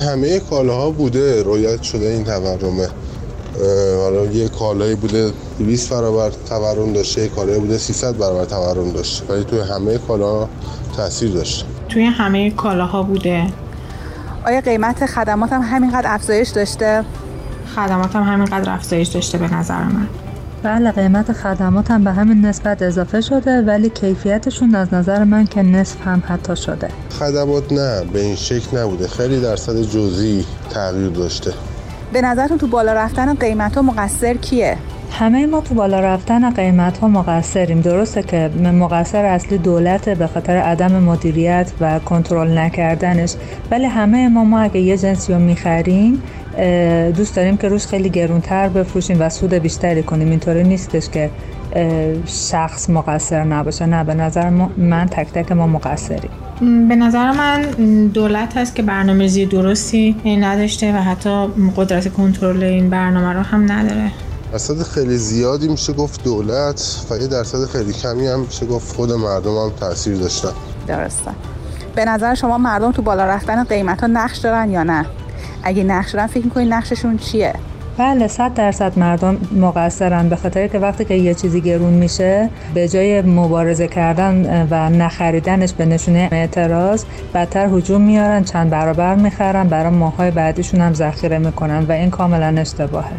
همه 0.00 0.40
کالاها 0.40 0.90
بوده 0.90 1.42
رویت 1.42 1.82
شده 1.82 2.06
این 2.06 2.24
تورمه. 2.24 2.88
حالا 3.98 4.24
یه 4.24 4.48
کالایی 4.48 4.94
بوده 4.94 5.32
200 5.58 5.90
برابر 5.90 6.30
تورم 6.48 6.92
داشته 6.92 7.22
یه 7.22 7.28
کالایی 7.28 7.60
بوده 7.60 7.78
300 7.78 8.16
برابر 8.16 8.44
تورم 8.44 8.90
داشته. 8.90 9.32
ولی 9.32 9.44
توی 9.44 9.60
همه 9.60 9.98
کالاها 9.98 10.48
تاثیر 10.96 11.30
داشته. 11.30 11.66
توی 11.88 12.04
همه 12.04 12.50
کالاها 12.50 13.02
بوده. 13.02 13.46
آیا 14.46 14.60
قیمت 14.60 15.06
خدمات 15.06 15.52
هم 15.52 15.62
همینقدر 15.62 16.14
افزایش 16.14 16.48
داشته؟ 16.48 17.04
خدمات 17.76 18.16
هم 18.16 18.22
همینقدر 18.22 18.70
افزایش 18.74 19.08
داشته 19.08 19.38
به 19.38 19.54
نظر 19.54 19.84
من. 19.84 20.08
بله 20.64 20.90
قیمت 20.90 21.32
خدمات 21.32 21.90
هم 21.90 22.04
به 22.04 22.12
همین 22.12 22.46
نسبت 22.46 22.82
اضافه 22.82 23.20
شده 23.20 23.62
ولی 23.62 23.90
کیفیتشون 23.90 24.74
از 24.74 24.94
نظر 24.94 25.24
من 25.24 25.46
که 25.46 25.62
نصف 25.62 25.96
هم 26.06 26.22
حتی 26.26 26.56
شده. 26.56 26.88
خدمات 27.20 27.72
نه 27.72 28.04
به 28.12 28.20
این 28.20 28.36
شکل 28.36 28.78
نبوده. 28.78 29.08
خیلی 29.08 29.40
درصد 29.40 29.82
جزئی 29.82 30.44
تغییر 30.70 31.08
داشته. 31.08 31.52
به 32.12 32.20
نظرتون 32.20 32.58
تو 32.58 32.66
بالا 32.66 32.92
رفتن 32.92 33.34
قیمت 33.34 33.74
ها 33.76 33.82
مقصر 33.82 34.34
کیه؟ 34.34 34.76
همه 35.10 35.46
ما 35.46 35.60
تو 35.60 35.74
بالا 35.74 36.00
رفتن 36.00 36.50
قیمت 36.50 36.98
ها 36.98 37.08
مقصریم. 37.08 37.80
درسته 37.80 38.22
که 38.22 38.50
مقصر 38.72 39.24
اصلی 39.24 39.58
دولت 39.58 40.08
به 40.08 40.26
خاطر 40.26 40.56
عدم 40.56 40.92
مدیریت 40.92 41.72
و 41.80 41.98
کنترل 41.98 42.58
نکردنش. 42.58 43.34
ولی 43.70 43.84
همه 43.84 44.28
ما 44.28 44.44
ما 44.44 44.60
اگه 44.60 44.80
یه 44.80 44.98
جنسی 44.98 45.32
رو 45.32 45.38
می‌خریم 45.38 46.22
دوست 47.16 47.36
داریم 47.36 47.56
که 47.56 47.68
روش 47.68 47.86
خیلی 47.86 48.10
گرونتر 48.10 48.68
بفروشیم 48.68 49.20
و 49.20 49.28
سود 49.28 49.54
بیشتری 49.54 50.02
کنیم. 50.02 50.30
اینطوری 50.30 50.62
نیستش 50.62 51.08
که 51.08 51.30
شخص 52.26 52.90
مقصر 52.90 53.44
نباشه. 53.44 53.86
نه 53.86 54.04
به 54.04 54.14
نظر 54.14 54.50
من 54.76 55.06
تک 55.06 55.32
تک 55.32 55.52
ما 55.52 55.66
مقصریم. 55.66 56.30
به 56.88 56.96
نظر 56.96 57.30
من 57.30 57.62
دولت 58.06 58.56
هست 58.56 58.74
که 58.74 58.82
برنامه‌ریزی 58.82 59.46
درستی 59.46 60.16
نداشته 60.24 60.92
و 60.92 60.96
حتی 60.96 61.46
قدرت 61.76 62.12
کنترل 62.12 62.62
این 62.62 62.90
برنامه 62.90 63.32
رو 63.32 63.40
هم 63.40 63.72
نداره. 63.72 64.10
درصد 64.52 64.82
خیلی 64.82 65.16
زیادی 65.16 65.68
میشه 65.68 65.92
گفت 65.92 66.24
دولت 66.24 67.06
و 67.10 67.16
یه 67.16 67.26
درصد 67.26 67.64
خیلی 67.64 67.92
کمی 67.92 68.26
هم 68.26 68.40
میشه 68.40 68.66
گفت 68.66 68.96
خود 68.96 69.12
مردم 69.12 69.56
هم 69.56 69.70
تاثیر 69.80 70.16
داشتن. 70.16 70.48
درسته. 70.86 71.30
به 71.94 72.04
نظر 72.04 72.34
شما 72.34 72.58
مردم 72.58 72.92
تو 72.92 73.02
بالا 73.02 73.24
رفتن 73.24 73.64
قیمت 73.64 74.00
ها 74.00 74.06
نقش 74.06 74.38
دارن 74.38 74.70
یا 74.70 74.82
نه؟ 74.82 75.06
اگه 75.62 75.84
نقش 75.84 76.14
دارن 76.14 76.26
فکر 76.26 76.44
می‌کنید 76.44 76.72
نقششون 76.72 77.18
چیه؟ 77.18 77.52
بله 77.98 78.28
صد 78.28 78.54
درصد 78.54 78.98
مردم 78.98 79.36
مقصرن. 79.60 80.28
به 80.28 80.36
خاطر 80.36 80.68
که 80.68 80.78
وقتی 80.78 81.04
که 81.04 81.14
یه 81.14 81.34
چیزی 81.34 81.60
گرون 81.60 81.92
میشه 81.92 82.50
به 82.74 82.88
جای 82.88 83.22
مبارزه 83.22 83.88
کردن 83.88 84.66
و 84.70 84.90
نخریدنش 84.90 85.72
به 85.72 85.84
نشونه 85.84 86.28
اعتراض 86.32 87.04
بدتر 87.34 87.68
هجوم 87.72 88.00
میارن 88.00 88.44
چند 88.44 88.70
برابر 88.70 89.14
می‌خرن 89.14 89.68
برای 89.68 89.92
ماهای 89.92 90.30
بعدیشون 90.30 90.80
هم 90.80 90.94
ذخیره 90.94 91.38
می‌کنن 91.38 91.84
و 91.88 91.92
این 91.92 92.10
کاملا 92.10 92.60
اشتباهه. 92.60 93.12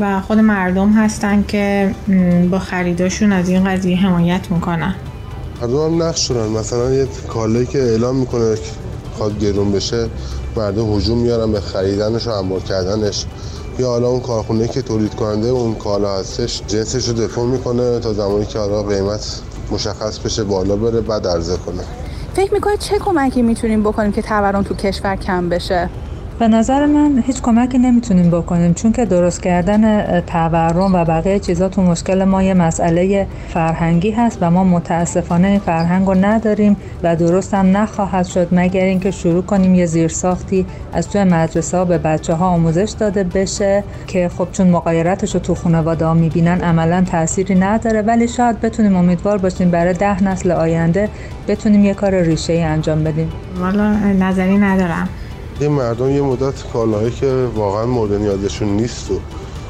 و 0.00 0.20
خود 0.20 0.38
مردم 0.38 0.92
هستن 0.92 1.44
که 1.48 1.94
با 2.50 2.58
خریداشون 2.58 3.32
از 3.32 3.48
این 3.48 3.64
قضیه 3.64 3.96
حمایت 3.96 4.50
می‌کنن. 4.50 4.94
مردم 5.62 5.84
هم 5.86 6.02
نقش 6.02 6.26
دارن. 6.30 6.52
مثلا 6.52 6.94
یه 6.94 7.06
کالایی 7.28 7.66
که 7.66 7.78
اعلام 7.78 8.16
می‌کنه 8.16 8.54
که 8.54 8.70
خواد 9.12 9.38
گرون 9.38 9.72
بشه 9.72 10.06
مردم 10.56 10.96
هجوم 10.96 11.18
میارن 11.18 11.52
به 11.52 11.60
خریدنش 11.60 12.26
و 12.26 12.30
انبار 12.30 12.60
کردنش. 12.60 13.26
یا 13.78 13.88
حالا 13.88 14.08
اون 14.08 14.20
کارخونه 14.20 14.68
که 14.68 14.82
تولید 14.82 15.14
کننده 15.14 15.48
اون 15.48 15.74
کالا 15.74 16.18
هستش 16.18 16.62
جنسش 16.66 17.08
رو 17.08 17.14
دفاع 17.14 17.44
می‌کنه 17.44 17.98
تا 17.98 18.12
زمانی 18.12 18.46
که 18.46 18.58
حالا 18.58 18.82
قیمت 18.82 19.40
مشخص 19.70 20.18
بشه 20.18 20.44
بالا 20.44 20.76
بره 20.76 21.00
بعد 21.00 21.26
عرضه 21.26 21.56
کنه. 21.56 21.82
فکر 22.34 22.54
می‌کنید 22.54 22.78
چه 22.78 22.98
کمکی 22.98 23.42
می‌تونیم 23.42 23.82
بکنیم 23.82 24.12
که 24.12 24.22
تورم 24.22 24.62
تو 24.62 24.74
کشور 24.74 25.16
کم 25.16 25.48
بشه؟ 25.48 25.90
به 26.38 26.48
نظر 26.48 26.86
من 26.86 27.22
هیچ 27.26 27.42
کمکی 27.42 27.78
نمی‌تونیم 27.78 28.30
بکنیم 28.30 28.74
چون 28.74 28.92
که 28.92 29.04
درست 29.04 29.42
کردن 29.42 30.20
تورم 30.20 30.94
و 30.94 31.04
بقیه 31.04 31.38
چیزا 31.38 31.68
تو 31.68 31.82
مشکل 31.82 32.24
ما 32.24 32.42
یه 32.42 32.54
مسئله 32.54 33.26
فرهنگی 33.48 34.10
هست 34.10 34.38
و 34.40 34.50
ما 34.50 34.64
متاسفانه 34.64 35.48
این 35.48 35.58
فرهنگ 35.58 36.06
رو 36.06 36.14
نداریم 36.14 36.76
و 37.02 37.16
درست 37.16 37.54
هم 37.54 37.76
نخواهد 37.76 38.26
شد 38.26 38.48
مگر 38.52 38.84
اینکه 38.84 39.10
شروع 39.10 39.42
کنیم 39.42 39.74
یه 39.74 39.86
زیرساختی 39.86 40.66
از 40.92 41.08
توی 41.08 41.24
مدرسه 41.24 41.76
ها 41.76 41.84
به 41.84 41.98
بچه 41.98 42.34
ها 42.34 42.46
آموزش 42.46 42.94
داده 42.98 43.24
بشه 43.24 43.84
که 44.06 44.30
خب 44.38 44.48
چون 44.52 44.68
مقایرتش 44.68 45.34
رو 45.34 45.40
تو 45.40 45.54
خانواده 45.54 46.06
ها 46.06 46.14
می‌بینن 46.14 46.60
عملا 46.60 47.04
تأثیری 47.10 47.54
نداره 47.54 48.02
ولی 48.02 48.28
شاید 48.28 48.60
بتونیم 48.60 48.96
امیدوار 48.96 49.38
باشیم 49.38 49.70
برای 49.70 49.94
ده 49.94 50.24
نسل 50.24 50.50
آینده 50.50 51.08
بتونیم 51.48 51.84
یه 51.84 51.94
کار 51.94 52.14
ریشه 52.14 52.52
ای 52.52 52.62
انجام 52.62 53.04
بدیم. 53.04 53.32
والا 53.60 53.92
نظری 54.12 54.56
ندارم. 54.56 55.08
این 55.60 55.72
مردم 55.72 56.10
یه 56.10 56.22
مدت 56.22 56.72
کالاهایی 56.72 57.10
که 57.10 57.48
واقعا 57.54 57.86
مورد 57.86 58.12
نیازشون 58.12 58.68
نیست 58.68 59.10
و 59.10 59.20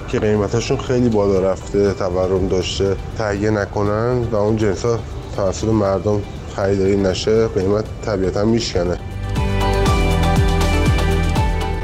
که 0.08 0.20
قیمتشون 0.20 0.76
خیلی 0.76 1.08
بالا 1.08 1.52
رفته 1.52 1.92
تورم 1.92 2.48
داشته 2.48 2.96
تهیه 3.18 3.50
نکنن 3.50 4.22
و 4.32 4.36
اون 4.36 4.56
جنس 4.56 4.84
ها 4.84 4.98
توسط 5.36 5.68
مردم 5.68 6.22
خریداری 6.56 6.96
نشه 6.96 7.48
قیمت 7.48 7.84
طبیعتا 8.04 8.44
میشکنه. 8.44 8.98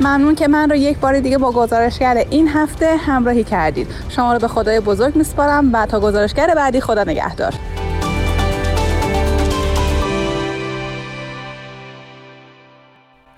ممنون 0.01 0.35
که 0.35 0.49
من 0.49 0.71
رو 0.71 0.77
یک 0.77 0.99
بار 0.99 1.21
دیگه 1.21 1.39
با 1.39 1.53
گزارشگر 1.53 2.25
این 2.31 2.49
هفته 2.49 2.97
همراهی 2.97 3.45
کردید. 3.45 3.87
شما 4.09 4.33
رو 4.33 4.39
به 4.39 4.49
خدای 4.49 4.81
بزرگ 4.81 5.17
میسپارم 5.17 5.75
و 5.75 5.87
تا 5.87 6.01
گزارشگر 6.01 6.55
بعدی 6.55 6.81
خدا 6.81 7.05
نگهدار. 7.05 7.55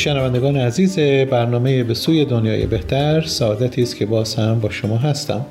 شنوندگان 0.00 0.56
عزیز 0.56 0.98
برنامه 1.30 1.84
به 1.84 1.94
سوی 1.94 2.24
دنیای 2.24 2.66
بهتر 2.66 3.20
سعادتی 3.20 3.82
است 3.82 3.96
که 3.96 4.06
باز 4.06 4.34
هم 4.34 4.60
با 4.60 4.70
شما 4.70 4.96
هستم. 4.96 5.46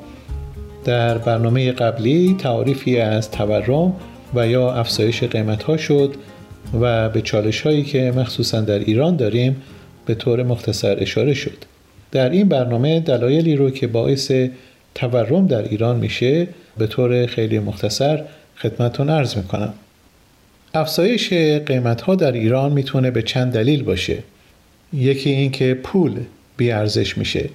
در 0.85 1.17
برنامه 1.17 1.71
قبلی 1.71 2.35
تعریفی 2.39 2.97
از 2.97 3.31
تورم 3.31 3.93
و 4.35 4.47
یا 4.47 4.73
افزایش 4.73 5.23
قیمت 5.23 5.63
ها 5.63 5.77
شد 5.77 6.15
و 6.81 7.09
به 7.09 7.21
چالش 7.21 7.61
هایی 7.61 7.83
که 7.83 8.13
مخصوصا 8.15 8.61
در 8.61 8.79
ایران 8.79 9.15
داریم 9.15 9.61
به 10.05 10.15
طور 10.15 10.43
مختصر 10.43 10.97
اشاره 10.99 11.33
شد. 11.33 11.57
در 12.11 12.29
این 12.29 12.49
برنامه 12.49 12.99
دلایلی 12.99 13.55
رو 13.55 13.69
که 13.69 13.87
باعث 13.87 14.31
تورم 14.95 15.47
در 15.47 15.61
ایران 15.61 15.97
میشه 15.97 16.47
به 16.77 16.87
طور 16.87 17.25
خیلی 17.25 17.59
مختصر 17.59 18.23
خدمتون 18.57 19.09
عرض 19.09 19.37
می‌کنم. 19.37 19.73
افزایش 20.73 21.33
قیمت 21.65 22.01
ها 22.01 22.15
در 22.15 22.31
ایران 22.31 22.71
می‌تونه 22.71 23.11
به 23.11 23.21
چند 23.21 23.53
دلیل 23.53 23.83
باشه. 23.83 24.17
یکی 24.93 25.29
این 25.29 25.51
که 25.51 25.73
پول 25.73 26.19
بیارزش 26.57 27.17
میشه. 27.17 27.49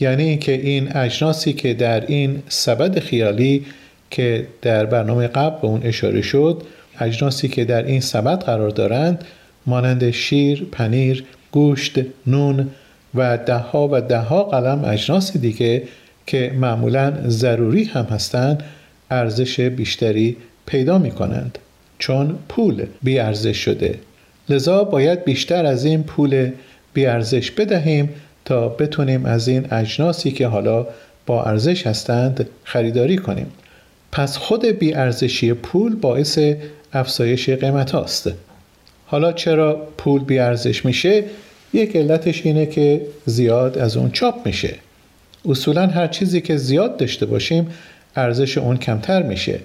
یعنی 0.00 0.22
اینکه 0.22 0.52
این 0.52 0.96
اجناسی 0.96 1.52
که 1.52 1.74
در 1.74 2.06
این 2.06 2.42
سبد 2.48 2.98
خیالی 2.98 3.66
که 4.10 4.46
در 4.62 4.86
برنامه 4.86 5.26
قبل 5.26 5.60
به 5.60 5.66
اون 5.66 5.82
اشاره 5.82 6.22
شد 6.22 6.62
اجناسی 7.00 7.48
که 7.48 7.64
در 7.64 7.82
این 7.82 8.00
سبد 8.00 8.44
قرار 8.44 8.70
دارند 8.70 9.24
مانند 9.66 10.10
شیر، 10.10 10.66
پنیر، 10.72 11.24
گوشت، 11.52 11.98
نون 12.26 12.70
و 13.14 13.38
دهها 13.38 13.88
و 13.92 14.00
دهها 14.00 14.44
قلم 14.44 14.84
اجناس 14.84 15.36
دیگه 15.36 15.82
که 16.26 16.52
معمولا 16.56 17.14
ضروری 17.28 17.84
هم 17.84 18.04
هستند 18.04 18.62
ارزش 19.10 19.60
بیشتری 19.60 20.36
پیدا 20.66 20.98
می 20.98 21.10
کنند 21.10 21.58
چون 21.98 22.38
پول 22.48 22.86
بیارزش 23.02 23.56
شده. 23.56 23.98
لذا 24.48 24.84
باید 24.84 25.24
بیشتر 25.24 25.66
از 25.66 25.84
این 25.84 26.02
پول 26.02 26.50
بیارزش 26.94 27.50
بدهیم 27.50 28.08
تا 28.44 28.68
بتونیم 28.68 29.26
از 29.26 29.48
این 29.48 29.72
اجناسی 29.72 30.30
که 30.30 30.46
حالا 30.46 30.86
با 31.26 31.44
ارزش 31.44 31.86
هستند 31.86 32.48
خریداری 32.64 33.16
کنیم. 33.16 33.46
پس 34.12 34.36
خود 34.36 34.66
بیارزشی 34.66 35.52
پول 35.52 35.96
باعث 35.96 36.38
افزایش 36.92 37.50
قیمت 37.50 37.90
هاست. 37.90 38.30
حالا 39.06 39.32
چرا 39.32 39.88
پول 39.98 40.24
بیارزش 40.24 40.84
میشه؟ 40.84 41.24
یک 41.72 41.96
علتش 41.96 42.46
اینه 42.46 42.66
که 42.66 43.00
زیاد 43.26 43.78
از 43.78 43.96
اون 43.96 44.10
چاپ 44.10 44.46
میشه. 44.46 44.74
اصولا 45.48 45.86
هر 45.86 46.06
چیزی 46.06 46.40
که 46.40 46.56
زیاد 46.56 46.96
داشته 46.96 47.26
باشیم 47.26 47.70
ارزش 48.16 48.58
اون 48.58 48.76
کمتر 48.76 49.22
میشه. 49.22 49.60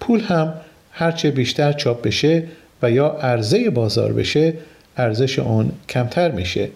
پول 0.00 0.20
هم 0.20 0.54
هرچه 0.90 1.30
بیشتر 1.30 1.72
چاپ 1.72 2.02
بشه 2.02 2.42
و 2.82 2.90
یا 2.90 3.08
عرضه 3.08 3.70
بازار 3.70 4.12
بشه 4.12 4.54
ارزش 4.96 5.38
اون 5.38 5.72
کمتر 5.88 6.30
میشه. 6.30 6.68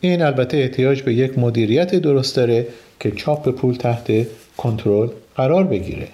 این 0.00 0.22
البته 0.22 0.56
احتیاج 0.56 1.02
به 1.02 1.14
یک 1.14 1.38
مدیریت 1.38 1.94
درست 1.94 2.36
داره 2.36 2.66
که 3.00 3.10
چاپ 3.10 3.48
پول 3.48 3.74
تحت 3.74 4.26
کنترل 4.56 5.08
قرار 5.36 5.64
بگیره. 5.64 6.08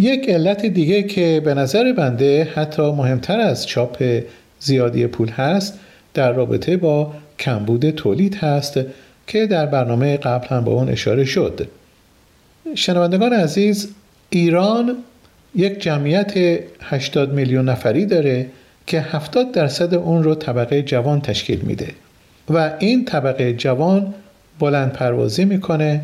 یک 0.00 0.28
علت 0.28 0.66
دیگه 0.66 1.02
که 1.02 1.42
به 1.44 1.54
نظر 1.54 1.92
بنده 1.92 2.48
حتی 2.54 2.82
مهمتر 2.82 3.40
از 3.40 3.66
چاپ 3.66 4.22
زیادی 4.60 5.06
پول 5.06 5.28
هست 5.28 5.78
در 6.14 6.32
رابطه 6.32 6.76
با 6.76 7.12
کمبود 7.38 7.90
تولید 7.90 8.34
هست 8.34 8.80
که 9.26 9.46
در 9.46 9.66
برنامه 9.66 10.16
قبل 10.16 10.46
هم 10.46 10.64
به 10.64 10.70
اون 10.70 10.88
اشاره 10.88 11.24
شد. 11.24 11.68
شنوندگان 12.74 13.32
عزیز 13.32 13.88
ایران 14.30 14.96
یک 15.54 15.80
جمعیت 15.80 16.60
80 16.82 17.32
میلیون 17.32 17.68
نفری 17.68 18.06
داره 18.06 18.46
که 18.86 19.00
70 19.00 19.52
درصد 19.52 19.94
اون 19.94 20.22
رو 20.22 20.34
طبقه 20.34 20.82
جوان 20.82 21.20
تشکیل 21.20 21.60
میده. 21.60 21.88
و 22.50 22.72
این 22.78 23.04
طبقه 23.04 23.52
جوان 23.52 24.14
بلند 24.60 24.92
پروازی 24.92 25.44
می‌کنه 25.44 26.00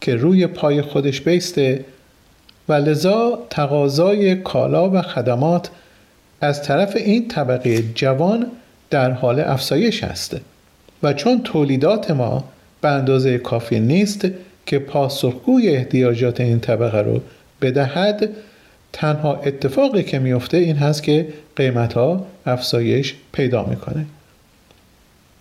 که 0.00 0.14
روی 0.14 0.46
پای 0.46 0.82
خودش 0.82 1.20
بیسته 1.20 1.84
و 2.68 2.72
لذا 2.72 3.38
تقاضای 3.50 4.34
کالا 4.34 4.90
و 4.90 5.02
خدمات 5.02 5.70
از 6.40 6.62
طرف 6.62 6.96
این 6.96 7.28
طبقه 7.28 7.82
جوان 7.94 8.46
در 8.90 9.10
حال 9.10 9.40
افزایش 9.40 10.04
است. 10.04 10.36
و 11.02 11.12
چون 11.12 11.42
تولیدات 11.42 12.10
ما 12.10 12.44
به 12.80 12.88
اندازه 12.88 13.38
کافی 13.38 13.80
نیست 13.80 14.26
که 14.66 14.78
پاسخگوی 14.78 15.68
احتیاجات 15.68 16.40
این 16.40 16.60
طبقه 16.60 17.00
رو 17.00 17.20
بدهد 17.62 18.28
تنها 18.96 19.36
اتفاقی 19.36 20.02
که 20.02 20.18
میفته 20.18 20.56
این 20.56 20.76
هست 20.76 21.02
که 21.02 21.28
قیمت 21.56 21.92
ها 21.92 22.26
افزایش 22.46 23.14
پیدا 23.32 23.64
می‌کنه. 23.64 24.06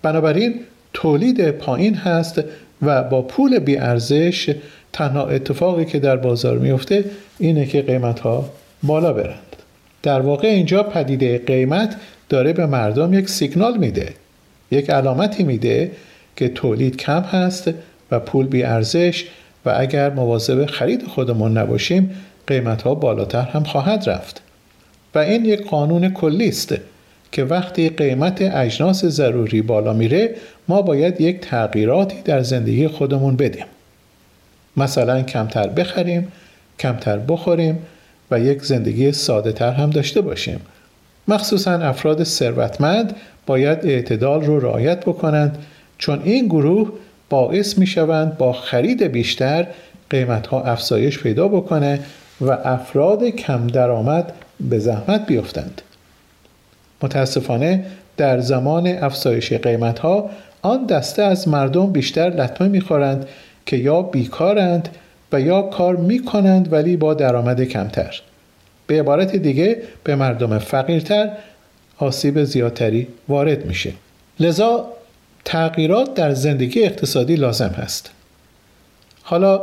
بنابراین 0.01 0.59
تولید 0.93 1.51
پایین 1.51 1.95
هست 1.95 2.43
و 2.81 3.03
با 3.03 3.21
پول 3.21 3.59
بی 3.59 3.77
ارزش 3.77 4.55
تنها 4.93 5.27
اتفاقی 5.27 5.85
که 5.85 5.99
در 5.99 6.15
بازار 6.15 6.57
میفته 6.57 7.05
اینه 7.39 7.65
که 7.65 7.81
قیمت 7.81 8.19
ها 8.19 8.49
بالا 8.83 9.13
برند. 9.13 9.55
در 10.03 10.21
واقع 10.21 10.47
اینجا 10.47 10.83
پدیده 10.83 11.37
قیمت 11.37 11.95
داره 12.29 12.53
به 12.53 12.65
مردم 12.65 13.13
یک 13.13 13.29
سیگنال 13.29 13.77
میده 13.77 14.13
یک 14.71 14.89
علامتی 14.89 15.43
میده 15.43 15.91
که 16.35 16.49
تولید 16.49 16.97
کم 16.97 17.21
هست 17.21 17.69
و 18.11 18.19
پول 18.19 18.47
بی 18.47 18.63
ارزش 18.63 19.25
و 19.65 19.73
اگر 19.77 20.09
مواظب 20.09 20.65
خرید 20.65 21.03
خودمون 21.07 21.57
نباشیم 21.57 22.09
قیمت 22.47 22.81
ها 22.81 22.95
بالاتر 22.95 23.41
هم 23.41 23.63
خواهد 23.63 24.09
رفت. 24.09 24.41
و 25.15 25.19
این 25.19 25.45
یک 25.45 25.69
قانون 25.69 26.13
کلی 26.13 26.47
است 26.47 26.75
که 27.31 27.43
وقتی 27.43 27.89
قیمت 27.89 28.41
اجناس 28.41 29.05
ضروری 29.05 29.61
بالا 29.61 29.93
میره 29.93 30.35
ما 30.67 30.81
باید 30.81 31.21
یک 31.21 31.39
تغییراتی 31.39 32.21
در 32.21 32.41
زندگی 32.41 32.87
خودمون 32.87 33.35
بدیم. 33.35 33.65
مثلا 34.77 35.21
کمتر 35.21 35.67
بخریم 35.67 36.31
کمتر 36.79 37.17
بخوریم 37.17 37.77
و 38.31 38.39
یک 38.39 38.63
زندگی 38.63 39.11
ساده 39.11 39.51
تر 39.51 39.71
هم 39.71 39.89
داشته 39.89 40.21
باشیم. 40.21 40.61
مخصوصا 41.27 41.71
افراد 41.71 42.23
ثروتمند 42.23 43.15
باید 43.45 43.85
اعتدال 43.85 44.41
رو 44.41 44.59
رعایت 44.59 44.99
بکنند 44.99 45.57
چون 45.97 46.21
این 46.23 46.45
گروه 46.45 46.91
باعث 47.29 47.77
می 47.77 47.87
شوند 47.87 48.37
با 48.37 48.53
خرید 48.53 49.03
بیشتر 49.03 49.67
قیمت 50.09 50.47
ها 50.47 50.63
افزایش 50.63 51.19
پیدا 51.19 51.47
بکنه 51.47 51.99
و 52.41 52.51
افراد 52.51 53.23
کم 53.23 53.67
درآمد 53.67 54.33
به 54.59 54.79
زحمت 54.79 55.25
بیفتند. 55.25 55.81
متاسفانه 57.01 57.85
در 58.17 58.39
زمان 58.39 58.87
افزایش 58.87 59.53
قیمت 59.53 59.99
ها 59.99 60.29
آن 60.61 60.85
دسته 60.85 61.23
از 61.23 61.47
مردم 61.47 61.91
بیشتر 61.91 62.29
لطمه 62.29 62.67
می‌خورند 62.67 63.27
که 63.65 63.77
یا 63.77 64.01
بیکارند 64.01 64.89
و 65.31 65.41
یا 65.41 65.61
کار 65.61 65.95
می‌کنند 65.95 66.73
ولی 66.73 66.97
با 66.97 67.13
درآمد 67.13 67.63
کمتر. 67.63 68.21
به 68.87 68.99
عبارت 68.99 69.35
دیگه 69.35 69.81
به 70.03 70.15
مردم 70.15 70.59
فقیرتر 70.59 71.31
آسیب 71.97 72.43
زیادتری 72.43 73.07
وارد 73.27 73.65
میشه. 73.65 73.93
لذا 74.39 74.87
تغییرات 75.45 76.13
در 76.13 76.33
زندگی 76.33 76.83
اقتصادی 76.83 77.35
لازم 77.35 77.75
هست. 77.77 78.11
حالا 79.23 79.61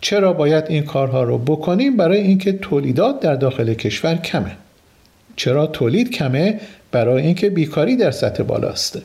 چرا 0.00 0.32
باید 0.32 0.64
این 0.68 0.82
کارها 0.82 1.22
رو 1.22 1.38
بکنیم 1.38 1.96
برای 1.96 2.20
اینکه 2.20 2.52
تولیدات 2.52 3.20
در 3.20 3.34
داخل 3.34 3.74
کشور 3.74 4.14
کمه؟ 4.14 4.56
چرا 5.36 5.66
تولید 5.66 6.10
کمه؟ 6.10 6.60
برای 6.92 7.22
اینکه 7.22 7.50
بیکاری 7.50 7.96
در 7.96 8.10
سطح 8.10 8.42
بالاست. 8.42 8.98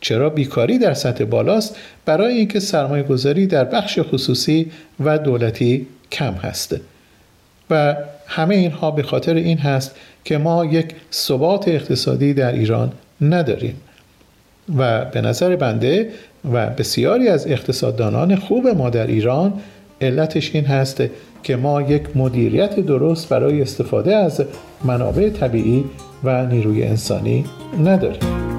چرا 0.00 0.30
بیکاری 0.30 0.78
در 0.78 0.94
سطح 0.94 1.24
بالاست؟ 1.24 1.76
برای 2.04 2.34
اینکه 2.34 2.60
سرمایه 2.60 3.02
گذاری 3.02 3.46
در 3.46 3.64
بخش 3.64 3.98
خصوصی 4.02 4.70
و 5.00 5.18
دولتی 5.18 5.86
کم 6.12 6.32
هست. 6.32 6.76
و 7.70 7.96
همه 8.26 8.54
اینها 8.54 8.90
به 8.90 9.02
خاطر 9.02 9.34
این 9.34 9.58
هست 9.58 9.96
که 10.24 10.38
ما 10.38 10.64
یک 10.64 10.94
ثبات 11.12 11.68
اقتصادی 11.68 12.34
در 12.34 12.52
ایران 12.52 12.92
نداریم. 13.20 13.80
و 14.76 15.04
به 15.04 15.20
نظر 15.20 15.56
بنده 15.56 16.10
و 16.52 16.66
بسیاری 16.66 17.28
از 17.28 17.46
اقتصاددانان 17.46 18.36
خوب 18.36 18.68
ما 18.68 18.90
در 18.90 19.06
ایران 19.06 19.52
علتش 20.04 20.54
این 20.54 20.64
هست 20.64 21.02
که 21.42 21.56
ما 21.56 21.82
یک 21.82 22.16
مدیریت 22.16 22.80
درست 22.80 23.28
برای 23.28 23.62
استفاده 23.62 24.16
از 24.16 24.44
منابع 24.84 25.30
طبیعی 25.30 25.84
و 26.24 26.46
نیروی 26.46 26.82
انسانی 26.82 27.44
نداریم. 27.84 28.53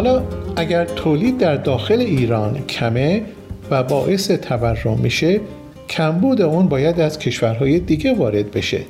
حالا 0.00 0.22
اگر 0.56 0.84
تولید 0.84 1.38
در 1.38 1.56
داخل 1.56 2.00
ایران 2.00 2.66
کمه 2.66 3.22
و 3.70 3.82
باعث 3.82 4.30
تورم 4.30 4.98
میشه 4.98 5.40
کمبود 5.88 6.42
اون 6.42 6.68
باید 6.68 7.00
از 7.00 7.18
کشورهای 7.18 7.78
دیگه 7.78 8.14
وارد 8.14 8.50
بشه. 8.50 8.80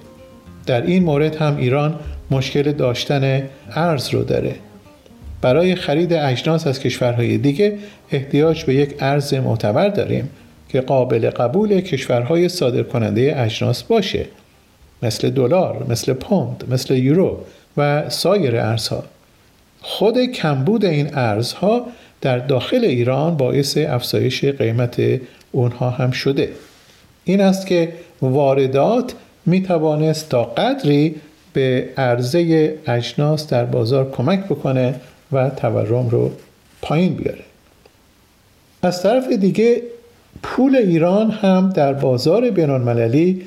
در 0.67 0.83
این 0.83 1.03
مورد 1.03 1.37
هم 1.37 1.57
ایران 1.57 1.95
مشکل 2.31 2.73
داشتن 2.73 3.43
ارز 3.71 4.09
رو 4.09 4.25
داره. 4.25 4.55
برای 5.41 5.75
خرید 5.75 6.13
اجناس 6.13 6.67
از 6.67 6.81
کشورهای 6.81 7.39
دیگه 7.39 7.79
احتیاج 8.13 8.65
به 8.65 8.75
یک 8.75 8.95
ارز 9.01 9.35
معتبر 9.35 9.89
داریم 9.89 10.31
که 10.69 10.81
قابل 10.81 11.31
قبول 11.31 11.81
کشورهای 11.81 12.49
صادرکننده 12.49 13.35
اجناس 13.37 13.83
باشه. 13.83 14.27
مثل 15.03 15.31
دلار، 15.31 15.87
مثل 15.89 16.13
پوند، 16.13 16.65
مثل 16.71 16.95
یورو 16.95 17.39
و 17.77 18.11
سایر 18.11 18.57
ارزها. 18.57 19.05
خود 19.83 20.19
کمبود 20.19 20.85
این 20.85 21.15
ارزها 21.15 21.87
در 22.21 22.39
داخل 22.39 22.85
ایران 22.85 23.37
باعث 23.37 23.77
افزایش 23.77 24.45
قیمت 24.45 25.21
اونها 25.53 25.91
هم 25.91 26.11
شده. 26.11 26.49
این 27.25 27.41
است 27.41 27.67
که 27.67 27.93
واردات 28.23 29.15
می 29.47 29.63
توانست 29.63 30.29
تا 30.29 30.45
قدری 30.45 31.15
به 31.53 31.89
عرضه 31.97 32.75
اجناس 32.87 33.49
در 33.49 33.65
بازار 33.65 34.11
کمک 34.11 34.45
بکنه 34.45 34.95
و 35.33 35.51
تورم 35.51 36.09
رو 36.09 36.31
پایین 36.83 37.15
بیاره. 37.15 37.45
از 38.83 39.03
طرف 39.03 39.29
دیگه 39.29 39.83
پول 40.43 40.77
ایران 40.77 41.31
هم 41.31 41.73
در 41.77 41.93
بازار 41.93 42.51
بینالمللی 42.51 43.43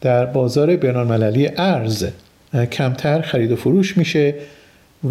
در 0.00 0.26
بازار 0.26 0.76
بینالمللی 0.76 1.50
ارز 1.56 2.06
کمتر 2.72 3.20
خرید 3.20 3.52
و 3.52 3.56
فروش 3.56 3.96
میشه 3.96 4.34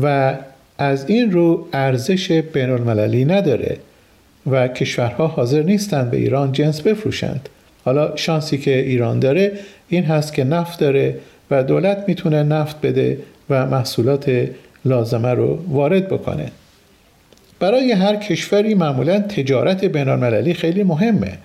و 0.02 0.36
از 0.78 1.10
این 1.10 1.32
رو 1.32 1.67
ارزش 1.73 2.32
بین 2.32 2.69
المللی 2.69 3.25
نداره 3.25 3.78
و 4.52 4.67
کشورها 4.67 5.28
حاضر 5.28 5.63
نیستند 5.63 6.12
به 6.12 6.17
ایران 6.17 6.52
جنس 6.52 6.82
بفروشند. 6.82 7.49
حالا 7.86 8.15
شانسی 8.15 8.58
که 8.58 8.80
ایران 8.80 9.19
داره 9.19 9.52
این 9.89 10.04
هست 10.04 10.34
که 10.34 10.43
نفت 10.43 10.80
داره 10.80 11.15
و 11.52 11.63
دولت 11.63 12.04
می‌تونه 12.08 12.43
نفت 12.43 12.82
بده 12.82 13.17
و 13.49 13.65
محصولات 13.65 14.47
لازمه 14.86 15.30
رو 15.30 15.60
وارد 15.67 16.08
بکنه. 16.08 16.52
برای 17.60 17.91
هر 17.91 18.15
کشوری 18.15 18.73
معمولا 18.73 19.19
تجارت 19.19 19.86
بین 19.86 20.10
المللی 20.10 20.54
خیلی 20.54 20.84
مهمه 20.84 21.38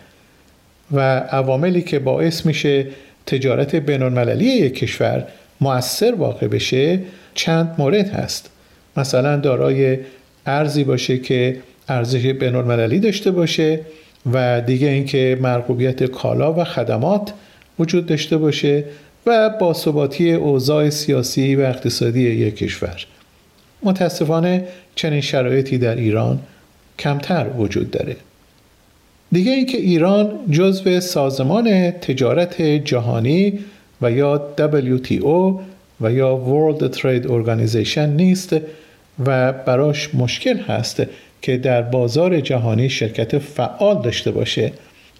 و 0.93 1.01
عواملی 1.19 1.83
که 1.83 1.99
باعث 1.99 2.47
میشه 2.47 2.87
تجارت 3.27 3.75
بین 3.77 4.03
المللی 4.03 4.45
یک 4.45 4.75
کشور 4.75 5.25
مؤثر 5.61 6.15
واقع 6.15 6.47
بشه 6.47 7.01
چند 7.35 7.75
مورد 7.79 8.11
هست. 8.11 8.51
مثلا 8.97 9.37
دارای 9.37 9.99
ارزی 10.47 10.85
باشه 10.85 11.19
که 11.19 11.57
ارزش 11.89 12.27
بینالمللی 12.27 12.99
داشته 12.99 13.31
باشه 13.31 13.81
و 14.33 14.61
دیگه 14.61 14.89
اینکه 14.89 15.39
مرغوبیت 15.41 16.05
کالا 16.05 16.53
و 16.53 16.65
خدمات 16.65 17.33
وجود 17.79 18.07
داشته 18.07 18.37
باشه 18.37 18.85
و 19.27 19.51
باثباتی 19.61 20.33
اوضاع 20.33 20.91
سیاسی 20.91 21.57
و 21.57 21.61
اقتصادی 21.61 22.21
یک 22.21 22.57
کشور. 22.57 23.07
متاسفانه 23.83 24.65
چنین 24.95 25.21
شرایطی 25.21 25.79
در 25.79 25.97
ایران 25.97 26.39
کمتر 26.99 27.47
وجود 27.59 27.91
داره. 27.91 28.17
دیگه 29.33 29.53
اینکه 29.53 29.79
ایران 29.79 30.31
جزو 30.51 31.01
سازمان 31.01 31.91
تجارت 31.91 32.63
جهانی 32.63 33.59
و 34.03 34.11
یا 34.11 34.43
WTO 34.59 35.61
و 36.01 36.13
یا 36.13 36.45
World 36.47 36.97
Trade 36.97 37.27
Organization 37.27 37.99
نیست 37.99 38.57
و 39.27 39.53
براش 39.53 40.15
مشکل 40.15 40.59
هست 40.59 41.03
که 41.43 41.57
در 41.57 41.83
بازار 41.83 42.41
جهانی 42.41 42.89
شرکت 42.89 43.39
فعال 43.39 44.03
داشته 44.03 44.31
باشه. 44.31 44.73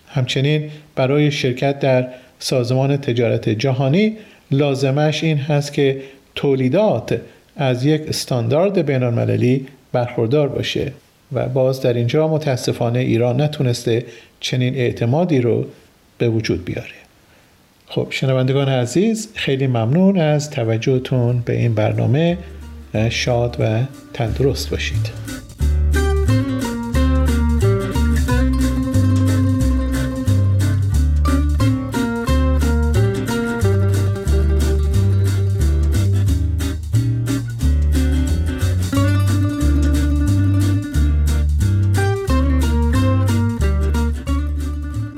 همچنین 0.09 0.71
برای 0.97 1.31
شرکت 1.31 1.81
در 1.81 2.09
سازمان 2.39 2.97
تجارت 2.97 3.49
جهانی 3.49 4.17
لازمش 4.51 5.25
این 5.25 5.39
هست 5.39 5.73
که 5.73 6.03
تولیدات 6.35 7.21
از 7.57 7.85
یک 7.85 8.03
استاندارد 8.09 8.79
بین 8.79 9.67
برخوردار 9.93 10.49
باشه 10.49 10.93
و 11.33 11.49
باز 11.49 11.81
در 11.81 11.93
اینجا 11.93 12.29
متاسفانه 12.29 12.99
ایران 12.99 13.41
نتونسته 13.41 14.05
چنین 14.41 14.75
اعتمادی 14.75 15.41
رو 15.41 15.67
به 16.19 16.29
وجود 16.29 16.65
بیاره. 16.65 17.04
خب 17.87 18.07
شنوندگان 18.11 18.69
عزیز 18.69 19.29
خیلی 19.35 19.67
ممنون 19.67 20.19
از 20.19 20.51
توجهتون 20.51 21.41
به 21.41 21.53
این 21.53 21.75
برنامه. 21.75 22.39
شاد 23.11 23.57
و 23.61 23.81
تندرست 24.13 24.71
باشید. 24.71 25.11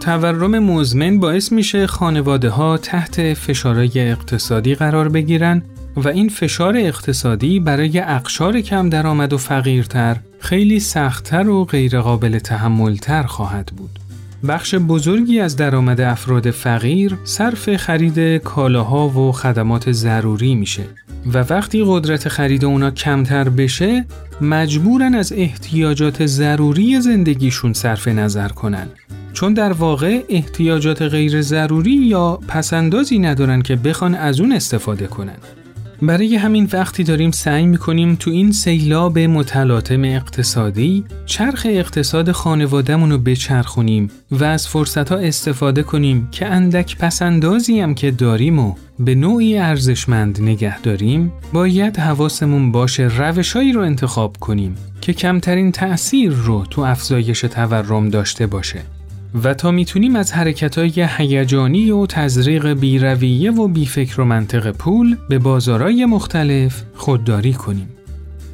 تورم 0.07 0.59
مزمن 0.59 1.19
باعث 1.19 1.53
میشه 1.53 1.87
خانواده 1.87 2.51
ها 2.51 2.79
تحت 2.79 3.35
فشارهای 3.35 4.11
اقتصادی 4.11 4.75
قرار 4.75 5.09
بگیرن 5.09 5.62
و 5.97 6.09
این 6.09 6.29
فشار 6.29 6.77
اقتصادی 6.77 7.61
برای 7.61 7.99
اقشار 7.99 8.61
کم 8.61 8.88
درآمد 8.88 9.33
و 9.33 9.38
فقیرتر 9.38 10.16
خیلی 10.38 10.81
سختتر 10.81 11.49
و 11.49 11.64
غیرقابل 11.64 12.38
تحملتر 12.38 13.23
خواهد 13.23 13.73
بود. 13.77 13.90
بخش 14.49 14.75
بزرگی 14.75 15.40
از 15.40 15.57
درآمد 15.57 16.01
افراد 16.01 16.51
فقیر 16.51 17.19
صرف 17.25 17.77
خرید 17.77 18.37
کالاها 18.37 19.09
و 19.09 19.33
خدمات 19.33 19.92
ضروری 19.92 20.55
میشه 20.55 20.85
و 21.35 21.38
وقتی 21.38 21.85
قدرت 21.87 22.29
خرید 22.29 22.64
اونا 22.64 22.90
کمتر 22.90 23.49
بشه 23.49 24.05
مجبورن 24.40 25.14
از 25.14 25.33
احتیاجات 25.33 26.27
ضروری 26.27 27.01
زندگیشون 27.01 27.73
صرف 27.73 28.09
نظر 28.09 28.49
کنن 28.49 28.87
چون 29.37 29.55
در 29.55 29.72
واقع 29.72 30.22
احتیاجات 30.29 31.03
غیر 31.03 31.42
ضروری 31.42 31.94
یا 31.94 32.38
پسندازی 32.49 33.18
ندارن 33.18 33.62
که 33.62 33.77
بخوان 33.77 34.14
از 34.14 34.40
اون 34.40 34.53
استفاده 34.53 35.07
کنن. 35.07 35.37
برای 36.03 36.37
همین 36.37 36.68
وقتی 36.72 37.05
داریم 37.05 37.31
سعی 37.31 37.66
می‌کنیم 37.66 38.14
تو 38.14 38.31
این 38.31 38.53
سیلاب 38.53 39.18
متلاطم 39.18 40.05
اقتصادی 40.05 41.05
چرخ 41.27 41.66
اقتصاد 41.70 42.33
خانوادهمون 42.33 43.11
رو 43.11 43.18
بچرخونیم 43.18 44.11
و 44.31 44.44
از 44.44 44.68
فرصت 44.68 45.09
ها 45.09 45.16
استفاده 45.16 45.83
کنیم 45.83 46.29
که 46.33 46.46
اندک 46.46 46.99
پسندازی 46.99 47.81
هم 47.81 47.94
که 47.94 48.11
داریم 48.11 48.59
و 48.59 48.75
به 48.99 49.14
نوعی 49.14 49.59
ارزشمند 49.59 50.40
نگه 50.42 50.81
داریم 50.81 51.33
باید 51.53 51.96
حواسمون 51.96 52.72
باشه 52.72 53.03
روشهایی 53.03 53.72
رو 53.72 53.81
انتخاب 53.81 54.37
کنیم 54.40 54.75
که 55.01 55.12
کمترین 55.12 55.72
تأثیر 55.72 56.33
رو 56.33 56.64
تو 56.70 56.83
افزایش 56.83 57.40
تورم 57.40 58.09
داشته 58.09 58.46
باشه. 58.46 58.96
و 59.44 59.55
تا 59.55 59.70
می‌تونیم 59.70 60.16
از 60.16 60.33
حرکتهای 60.33 61.09
هیجانی 61.16 61.90
و 61.90 62.07
تزریق 62.07 62.72
بیرویه 62.72 63.51
و 63.51 63.68
بیفکر 63.68 64.20
و 64.20 64.25
منطق 64.25 64.70
پول 64.70 65.16
به 65.29 65.38
بازارهای 65.38 66.05
مختلف 66.05 66.83
خودداری 66.94 67.53
کنیم. 67.53 67.88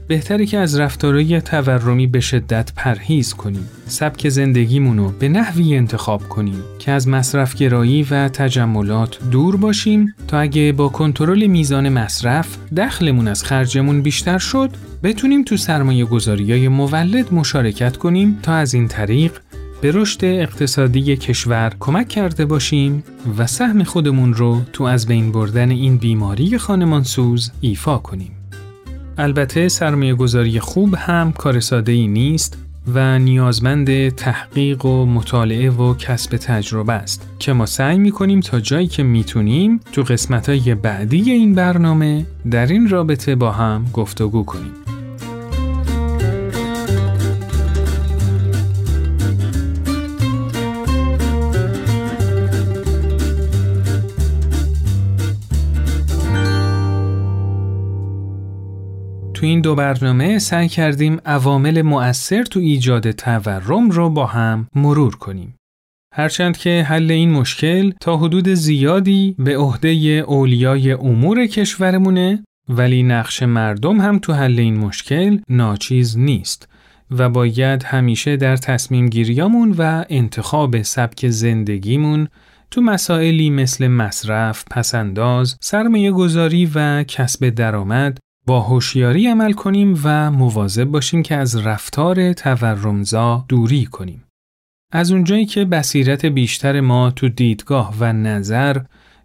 بهتره 0.09 0.47
که 0.47 0.59
از 0.59 0.81
رفتارهای 0.81 1.41
تورمی 1.41 2.07
به 2.07 2.21
شدت 2.21 2.73
پرهیز 2.77 3.35
کنیم. 3.35 3.69
سبک 3.87 4.29
زندگیمونو 4.29 5.09
به 5.09 5.29
نحوی 5.29 5.77
انتخاب 5.77 6.29
کنیم 6.29 6.63
که 6.79 6.93
از 6.93 7.09
مصرفگرایی 7.09 8.07
و 8.11 8.29
تجملات 8.29 9.19
دور 9.31 9.57
باشیم 9.57 10.15
تا 10.29 10.39
اگه 10.39 10.73
با 10.73 10.89
کنترل 10.89 11.47
میزان 11.47 11.89
مصرف 11.89 12.57
دخلمون 12.77 13.29
از 13.29 13.45
خرجمون 13.45 14.03
بیشتر 14.03 14.39
شد 14.39 14.71
بتونیم 15.03 15.43
تو 15.43 15.57
سرمایه 15.57 16.05
گذاری 16.05 16.53
های 16.53 16.69
مولد 16.69 17.35
مشارکت 17.35 17.97
کنیم 17.97 18.39
تا 18.43 18.55
از 18.55 18.75
این 18.75 18.89
طریق 18.89 19.33
به 19.83 19.91
رشد 19.95 20.25
اقتصادی 20.25 21.17
کشور 21.17 21.73
کمک 21.81 22.09
کرده 22.09 22.45
باشیم 22.45 23.05
و 23.39 23.47
سهم 23.47 23.85
خودمون 23.85 24.35
رو 24.35 24.61
تو 24.73 24.85
از 24.85 25.07
بین 25.07 25.33
بردن 25.33 25.71
این 25.71 25.97
بیماری 25.97 26.59
خانمانسوز 26.59 27.51
ایفا 27.61 27.99
کنیم. 27.99 28.31
البته 29.19 29.69
سرمایه 29.69 30.15
گذاری 30.15 30.61
خوب 30.61 30.95
هم 30.95 31.33
کار 31.33 31.61
ساده 31.61 31.93
ای 31.93 32.07
نیست 32.07 32.59
و 32.95 33.19
نیازمند 33.19 34.09
تحقیق 34.09 34.85
و 34.85 35.07
مطالعه 35.07 35.71
و 35.71 35.95
کسب 35.95 36.37
تجربه 36.37 36.93
است 36.93 37.29
که 37.39 37.53
ما 37.53 37.67
سعی 37.67 37.99
می 37.99 38.11
کنیم 38.11 38.41
تا 38.41 38.61
جایی 38.61 38.87
که 38.87 39.03
می‌تونیم 39.03 39.81
تو 39.93 40.03
قسمت 40.03 40.49
های 40.49 40.75
بعدی 40.75 41.31
این 41.31 41.55
برنامه 41.55 42.27
در 42.51 42.67
این 42.67 42.89
رابطه 42.89 43.35
با 43.35 43.53
هم 43.53 43.87
گفتگو 43.93 44.45
کنیم. 44.45 44.82
تو 59.43 59.47
این 59.47 59.61
دو 59.61 59.75
برنامه 59.75 60.39
سعی 60.39 60.69
کردیم 60.69 61.21
عوامل 61.27 61.83
مؤثر 61.83 62.43
تو 62.43 62.61
ایجاد 62.61 63.11
تورم 63.11 63.91
رو 63.91 64.11
با 64.11 64.27
هم 64.27 64.69
مرور 64.75 65.17
کنیم. 65.17 65.55
هرچند 66.15 66.57
که 66.57 66.87
حل 66.89 67.11
این 67.11 67.31
مشکل 67.31 67.93
تا 68.01 68.17
حدود 68.17 68.49
زیادی 68.49 69.35
به 69.39 69.57
عهده 69.59 69.89
اولیای 70.27 70.93
امور 70.93 71.47
کشورمونه 71.47 72.45
ولی 72.69 73.03
نقش 73.03 73.43
مردم 73.43 74.01
هم 74.01 74.19
تو 74.19 74.33
حل 74.33 74.59
این 74.59 74.79
مشکل 74.79 75.39
ناچیز 75.49 76.19
نیست 76.19 76.69
و 77.11 77.29
باید 77.29 77.83
همیشه 77.83 78.37
در 78.37 78.57
تصمیم 78.57 79.09
گیریامون 79.09 79.75
و 79.79 80.05
انتخاب 80.09 80.83
سبک 80.83 81.29
زندگیمون 81.29 82.29
تو 82.71 82.81
مسائلی 82.81 83.51
مثل 83.51 83.89
مصرف، 83.89 84.65
پسنداز، 84.71 85.57
سرمایه 85.61 86.13
گذاری 86.13 86.71
و 86.75 87.03
کسب 87.03 87.49
درآمد 87.49 88.19
با 88.47 88.61
هوشیاری 88.61 89.29
عمل 89.29 89.53
کنیم 89.53 90.01
و 90.05 90.31
مواظب 90.31 90.85
باشیم 90.85 91.23
که 91.23 91.35
از 91.37 91.67
رفتار 91.67 92.33
تورمزا 92.33 93.45
دوری 93.49 93.85
کنیم. 93.85 94.25
از 94.93 95.13
اونجایی 95.13 95.47
که 95.47 95.65
بصیرت 95.65 96.27
بیشتر 96.27 96.81
ما 96.81 97.11
تو 97.11 97.29
دیدگاه 97.29 97.95
و 98.01 98.13
نظر 98.13 98.81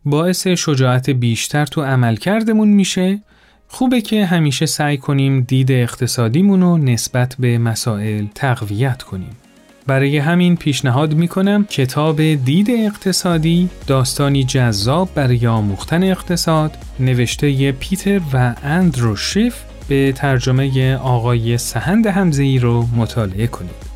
باعث 0.06 0.48
شجاعت 0.48 1.10
بیشتر 1.10 1.66
تو 1.66 1.82
عملکردمون 1.82 2.68
میشه 2.68 3.20
خوبه 3.68 4.02
که 4.02 4.26
همیشه 4.26 4.66
سعی 4.66 4.98
کنیم 4.98 5.42
دید 5.42 5.72
اقتصادیمون 5.72 6.62
رو 6.62 6.78
نسبت 6.78 7.36
به 7.40 7.58
مسائل 7.58 8.26
تقویت 8.36 9.04
کنیم. 9.04 9.38
برای 9.88 10.17
همین 10.17 10.56
پیشنهاد 10.56 11.13
می‌کنم 11.13 11.65
کتاب 11.65 12.21
دید 12.34 12.67
اقتصادی 12.69 13.69
داستانی 13.88 14.43
جذاب 14.43 15.10
برای 15.15 15.47
آموختن 15.47 16.04
اقتصاد 16.04 16.78
نوشته 17.00 17.71
پیتر 17.71 18.21
و 18.34 18.56
اندرو 18.63 19.15
شیف 19.15 19.56
به 19.88 20.12
ترجمه 20.12 20.95
آقای 20.95 21.58
سهند 21.58 22.08
همزهی 22.08 22.60
رو 22.60 22.86
مطالعه 22.95 23.47
کنید. 23.47 23.88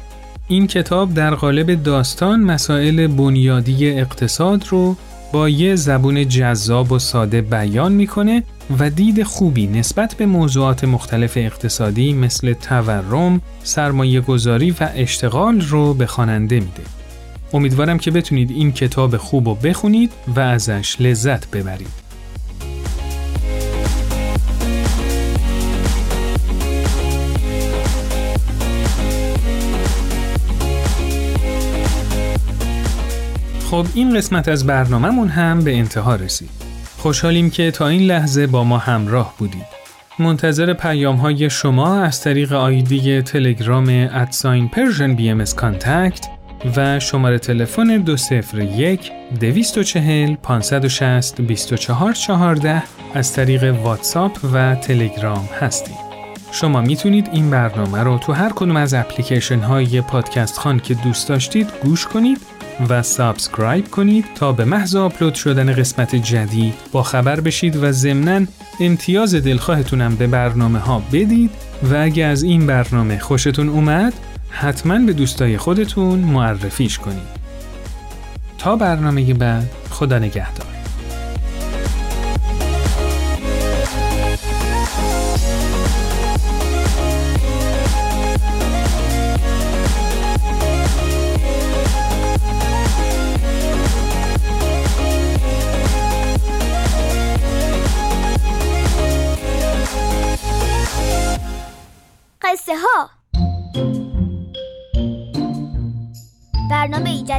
این 0.47 0.67
کتاب 0.67 1.13
در 1.13 1.35
قالب 1.35 1.83
داستان 1.83 2.39
مسائل 2.39 3.07
بنیادی 3.07 3.89
اقتصاد 3.89 4.65
رو 4.69 4.95
با 5.31 5.49
یه 5.49 5.75
زبون 5.75 6.27
جذاب 6.27 6.91
و 6.91 6.99
ساده 6.99 7.41
بیان 7.41 7.91
می‌کنه 7.91 8.43
و 8.79 8.89
دید 8.89 9.23
خوبی 9.23 9.67
نسبت 9.67 10.13
به 10.13 10.25
موضوعات 10.25 10.83
مختلف 10.83 11.33
اقتصادی 11.37 12.13
مثل 12.13 12.53
تورم، 12.53 13.41
سرمایه 13.63 14.21
گذاری 14.21 14.71
و 14.71 14.89
اشتغال 14.95 15.61
رو 15.61 15.93
به 15.93 16.05
خواننده 16.05 16.55
میده. 16.55 16.83
امیدوارم 17.53 17.97
که 17.97 18.11
بتونید 18.11 18.51
این 18.51 18.71
کتاب 18.71 19.17
خوب 19.17 19.47
رو 19.47 19.55
بخونید 19.55 20.11
و 20.35 20.39
ازش 20.39 20.95
لذت 20.99 21.51
ببرید. 21.51 22.01
خب 33.71 33.85
این 33.93 34.17
قسمت 34.17 34.47
از 34.47 34.65
برنامهمون 34.65 35.27
هم 35.27 35.63
به 35.63 35.77
انتها 35.77 36.15
رسید. 36.15 36.60
خوشحالیم 37.01 37.49
که 37.49 37.71
تا 37.71 37.87
این 37.87 38.01
لحظه 38.01 38.47
با 38.47 38.63
ما 38.63 38.77
همراه 38.77 39.33
بودید. 39.37 39.65
منتظر 40.19 40.73
پیام 40.73 41.15
های 41.15 41.49
شما 41.49 42.01
از 42.01 42.21
طریق 42.21 42.53
ID 42.53 43.21
تلگرام 43.21 44.09
at 44.11 44.67
sign 44.67 45.15
Persian 45.15 45.29
BM 45.29 45.43
contact 45.45 46.27
و 46.75 46.99
شماره 46.99 47.39
تلفن 47.39 47.97
201 47.97 49.11
240 49.39 50.35
560 50.35 51.41
2414 51.41 52.83
از 53.13 53.33
طریق 53.33 53.63
واتساپ 53.83 54.37
و 54.53 54.75
تلگرام 54.75 55.49
هستیم. 55.59 56.11
شما 56.51 56.81
می‌تونید 56.81 57.29
این 57.33 57.49
برنامه 57.49 58.03
رو 58.03 58.17
تو 58.17 58.33
هر 58.33 58.49
کدوم 58.49 58.75
از 58.75 58.93
اپلیکیشن 58.93 59.59
های 59.59 60.01
پادکست 60.01 60.57
خان 60.57 60.79
که 60.79 60.93
دوست 60.93 61.29
داشتید 61.29 61.67
گوش 61.83 62.05
کنید 62.05 62.50
و 62.89 63.03
subscribe 63.03 63.87
کنید 63.87 64.25
تا 64.35 64.51
به 64.51 64.65
محض 64.65 64.95
آپلود 64.95 65.33
شدن 65.33 65.73
قسمت 65.73 66.15
جدید 66.15 66.73
با 66.91 67.03
خبر 67.03 67.39
بشید 67.39 67.75
و 67.75 67.91
ضمناً 67.91 68.45
امتیاز 68.79 69.35
دلخواهتونم 69.35 70.15
به 70.15 70.27
برنامه 70.27 70.79
ها 70.79 71.03
بدید. 71.11 71.51
و 71.83 71.95
اگه 71.95 72.25
از 72.25 72.43
این 72.43 72.67
برنامه 72.67 73.19
خوشتون 73.19 73.69
اومد 73.69 74.13
حتما 74.49 74.99
به 74.99 75.13
دوستای 75.13 75.57
خودتون 75.57 76.19
معرفیش 76.19 76.99
کنید. 76.99 77.41
تا 78.57 78.75
برنامه 78.75 79.33
بعد 79.33 79.69
خدا 79.89 80.19
نگهدار. 80.19 80.70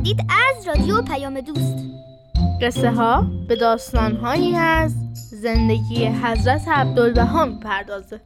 جدید 0.03 0.21
از 0.29 0.67
رادیو 0.69 1.03
پیام 1.03 1.41
دوست. 1.41 1.77
قصه 2.63 2.91
ها 2.91 3.27
به 3.49 3.57
داستان 3.57 4.17
هایی 4.17 4.57
از 4.57 4.95
زندگی 5.31 6.07
حضرت 6.07 6.69
عبدالبها 6.69 7.45
می‌پردازه. 7.45 8.21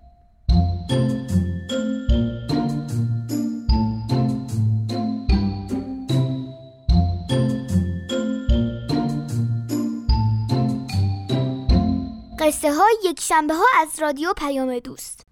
قصه 12.39 12.73
ها 12.73 12.85
یک 13.05 13.21
شنبه 13.21 13.55
ها 13.55 13.65
از 13.81 13.89
رادیو 14.03 14.29
پیام 14.37 14.79
دوست. 14.79 15.27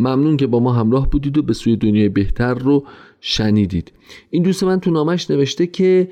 ممنون 0.00 0.36
که 0.36 0.46
با 0.46 0.60
ما 0.60 0.72
همراه 0.72 1.10
بودید 1.10 1.38
و 1.38 1.42
به 1.42 1.52
سوی 1.52 1.76
دنیای 1.76 2.08
بهتر 2.08 2.54
رو 2.54 2.86
شنیدید. 3.20 3.92
این 4.30 4.42
دوست 4.42 4.64
من 4.64 4.80
تو 4.80 4.90
نامش 4.90 5.30
نوشته 5.30 5.66
که 5.66 6.08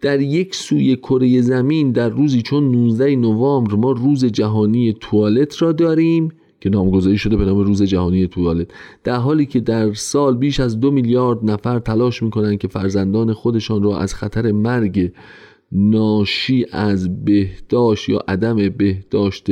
در 0.00 0.20
یک 0.20 0.54
سوی 0.54 0.96
کره 0.96 1.40
زمین 1.40 1.92
در 1.92 2.08
روزی 2.08 2.42
چون 2.42 2.70
19 2.70 3.16
نوامبر 3.16 3.74
ما 3.74 3.92
روز 3.92 4.24
جهانی 4.24 4.92
توالت 5.00 5.62
را 5.62 5.72
داریم 5.72 6.28
که 6.60 6.70
نامگذاری 6.70 7.18
شده 7.18 7.36
به 7.36 7.44
نام 7.44 7.58
روز 7.58 7.82
جهانی 7.82 8.26
توالت. 8.26 8.68
در 9.04 9.16
حالی 9.16 9.46
که 9.46 9.60
در 9.60 9.92
سال 9.92 10.36
بیش 10.36 10.60
از 10.60 10.80
دو 10.80 10.90
میلیارد 10.90 11.38
نفر 11.42 11.78
تلاش 11.78 12.22
می‌کنند 12.22 12.58
که 12.58 12.68
فرزندان 12.68 13.32
خودشان 13.32 13.82
را 13.82 13.98
از 13.98 14.14
خطر 14.14 14.52
مرگ 14.52 15.12
ناشی 15.72 16.66
از 16.72 17.24
بهداشت 17.24 18.08
یا 18.08 18.18
عدم 18.28 18.68
بهداشت 18.68 19.46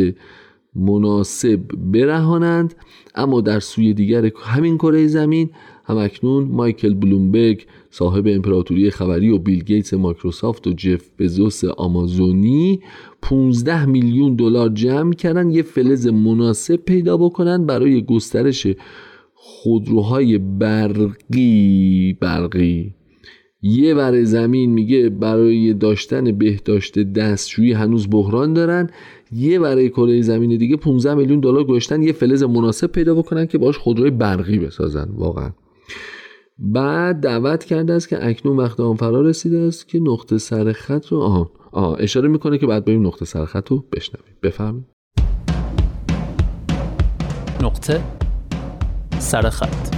مناسب 0.75 1.61
برهانند. 1.77 2.75
اما 3.15 3.41
در 3.41 3.61
سوی 3.61 3.95
دیگر 3.95 4.31
همین 4.43 4.79
کره 4.79 5.07
زمین 5.07 5.51
همکنون 5.85 6.45
مایکل 6.45 6.95
بلومبرگ 6.95 7.67
صاحب 7.91 8.27
امپراتوری 8.27 8.91
خبری 8.91 9.31
و 9.31 9.39
بیل 9.39 9.65
گیتس 9.65 9.95
مایکروسافت 9.95 10.67
و 10.67 10.73
جف 10.73 11.11
بزوس 11.19 11.65
آمازونی 11.65 12.81
15 13.23 13.87
میلیون 13.87 14.35
دلار 14.35 14.69
جمع 14.69 15.13
کردن 15.13 15.51
یه 15.51 15.63
فلز 15.63 16.07
مناسب 16.07 16.77
پیدا 16.77 17.17
بکنن 17.17 17.67
برای 17.67 18.05
گسترش 18.05 18.67
خودروهای 19.35 20.39
برقی 20.39 22.17
برقی. 22.21 22.95
یه 23.63 23.95
ور 23.95 24.25
زمین 24.25 24.71
میگه 24.71 25.09
برای 25.09 25.75
داشتن 25.75 26.33
بهداشت 26.33 26.99
دستشویی 26.99 27.73
هنوز 27.73 28.11
بحران 28.11 28.53
دارن. 28.53 28.91
یه 29.33 29.59
برای 29.59 29.91
کره 29.91 30.23
زمین 30.23 30.59
دیگه 30.59 30.77
15 30.77 31.15
میلیون 31.15 31.41
دلار 31.41 31.65
گذاشتن 31.65 32.03
یه 32.03 32.13
فلز 32.13 32.43
مناسب 32.43 32.87
پیدا 32.87 33.15
بکنن 33.15 33.47
که 33.47 33.59
باش 33.59 33.79
خودروی 33.79 34.11
برقی 34.11 34.59
بسازن. 34.59 35.09
واقعا. 35.17 35.51
بعد 36.59 37.21
دعوت 37.21 37.65
کرده 37.65 37.93
است 37.93 38.09
که 38.09 38.27
اکنون 38.27 38.57
وقت 38.57 38.81
آن 38.81 38.97
فرا 38.97 39.21
رسیده 39.21 39.59
است 39.59 39.89
که 39.89 40.01
نقطه 40.01 40.39
سر 40.39 40.73
خط 40.73 41.07
رو 41.07 41.21
آه, 41.21 41.51
آه 41.73 41.97
اشاره 42.01 42.29
می‌کنه 42.29 42.59
که 42.59 42.67
بعد 42.67 42.85
بریم 42.85 43.07
نقطه 43.07 43.25
سر 43.25 43.45
خط 43.45 43.69
رو 43.69 43.85
بشنویم. 43.93 44.37
بفهمیم 44.43 44.87
نقطه 47.63 48.03
سر 49.19 49.51
خط. 49.51 49.97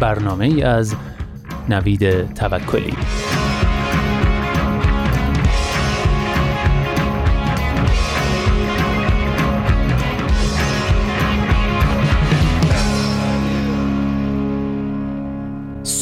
برنامه 0.00 0.44
ای 0.44 0.62
از 0.62 0.94
نوید 1.68 2.34
توکلی. 2.34 2.92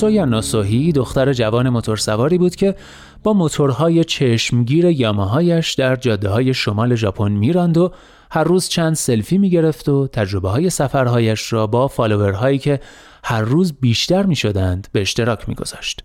سویا 0.04 0.24
نوسوهی 0.24 0.92
دختر 0.92 1.32
جوان 1.32 1.68
موتورسواری 1.68 2.38
بود 2.38 2.56
که 2.56 2.74
با 3.22 3.32
موتورهای 3.32 4.04
چشمگیر 4.04 4.84
یاماهایش 4.84 5.74
در 5.74 5.96
جاده 5.96 6.28
های 6.28 6.54
شمال 6.54 6.94
ژاپن 6.94 7.32
میراند 7.32 7.78
و 7.78 7.92
هر 8.30 8.44
روز 8.44 8.68
چند 8.68 8.94
سلفی 8.94 9.38
می‌گرفت 9.38 9.88
و 9.88 10.06
تجربه 10.06 10.48
های 10.48 10.70
سفرهایش 10.70 11.52
را 11.52 11.66
با 11.66 11.88
فالوورهایی 11.88 12.58
که 12.58 12.80
هر 13.24 13.40
روز 13.40 13.72
بیشتر 13.72 14.26
می 14.26 14.36
شدند 14.36 14.88
به 14.92 15.00
اشتراک 15.00 15.48
می 15.48 15.54
گذاشت. 15.54 16.04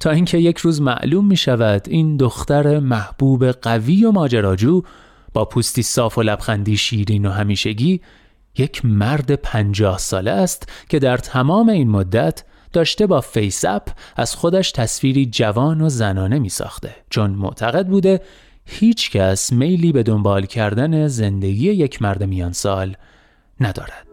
تا 0.00 0.10
اینکه 0.10 0.38
یک 0.38 0.58
روز 0.58 0.80
معلوم 0.80 1.26
می 1.26 1.36
شود 1.36 1.86
این 1.88 2.16
دختر 2.16 2.78
محبوب 2.78 3.50
قوی 3.50 4.04
و 4.04 4.10
ماجراجو 4.10 4.82
با 5.32 5.44
پوستی 5.44 5.82
صاف 5.82 6.18
و 6.18 6.22
لبخندی 6.22 6.76
شیرین 6.76 7.26
و 7.26 7.30
همیشگی 7.30 8.00
یک 8.58 8.84
مرد 8.84 9.34
پنجاه 9.34 9.98
ساله 9.98 10.30
است 10.30 10.68
که 10.88 10.98
در 10.98 11.16
تمام 11.16 11.68
این 11.68 11.90
مدت 11.90 12.44
داشته 12.72 13.06
با 13.06 13.20
FaceApp 13.20 13.88
از 14.16 14.34
خودش 14.34 14.72
تصویری 14.72 15.26
جوان 15.26 15.80
و 15.80 15.88
زنانه 15.88 16.38
می 16.38 16.48
ساخته 16.48 16.94
چون 17.10 17.30
معتقد 17.30 17.86
بوده 17.86 18.20
هیچ 18.64 19.10
کس 19.10 19.52
میلی 19.52 19.92
به 19.92 20.02
دنبال 20.02 20.46
کردن 20.46 21.08
زندگی 21.08 21.70
یک 21.70 22.02
مرد 22.02 22.24
میان 22.24 22.52
سال 22.52 22.96
ندارد. 23.60 24.06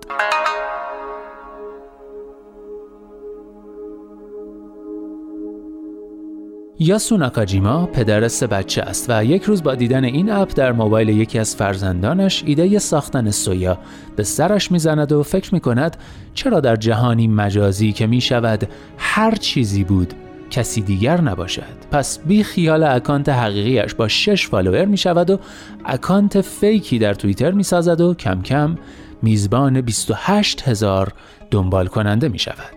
یاسو 6.80 7.18
ناکاجیما 7.18 7.86
پدر 7.86 8.28
سه 8.28 8.48
بچه 8.48 8.82
است 8.82 9.06
و 9.10 9.26
یک 9.26 9.44
روز 9.44 9.64
با 9.64 9.76
دیدن 9.76 10.04
این 10.04 10.32
اپ 10.32 10.52
در 10.56 10.72
موبایل 10.72 11.10
یکی 11.10 11.40
از 11.40 11.56
فرزندانش 11.56 12.44
ایده 12.46 12.80
ساختن 12.80 13.32
سویا 13.32 13.78
به 14.16 14.24
سرش 14.24 14.72
می‌زند 14.72 15.12
و 15.12 15.24
فکر 15.24 15.54
می 15.54 15.60
کند 15.60 15.98
چرا 16.34 16.60
در 16.60 16.76
جهانی 16.76 17.28
مجازی 17.28 17.92
که 17.92 18.08
می 18.08 18.22
شود 18.22 18.68
هر 18.98 19.36
چیزی 19.36 19.84
بود 19.84 20.14
کسی 20.50 20.82
دیگر 20.82 21.22
نباشد. 21.22 21.64
پس 21.92 22.20
بی 22.20 22.44
خیال 22.44 22.84
account 22.84 23.30
حقیقیش 23.30 23.94
با 23.94 24.08
شش 24.08 24.48
follower 24.48 24.86
می 24.86 24.98
شود 24.98 25.30
و 25.30 25.40
account 25.86 26.42
fake 26.42 26.88
ی 26.88 27.00
در 27.00 27.14
توییتر 27.14 27.52
می 27.52 27.64
سازد 27.64 28.02
و 28.02 28.14
کم 28.14 28.42
کم 28.42 28.78
میزبان 29.22 29.82
28 29.82 30.68
هزار 30.68 31.14
دنبال 31.52 31.88
کننده 31.88 32.30
می 32.30 32.40
شود 32.40 32.75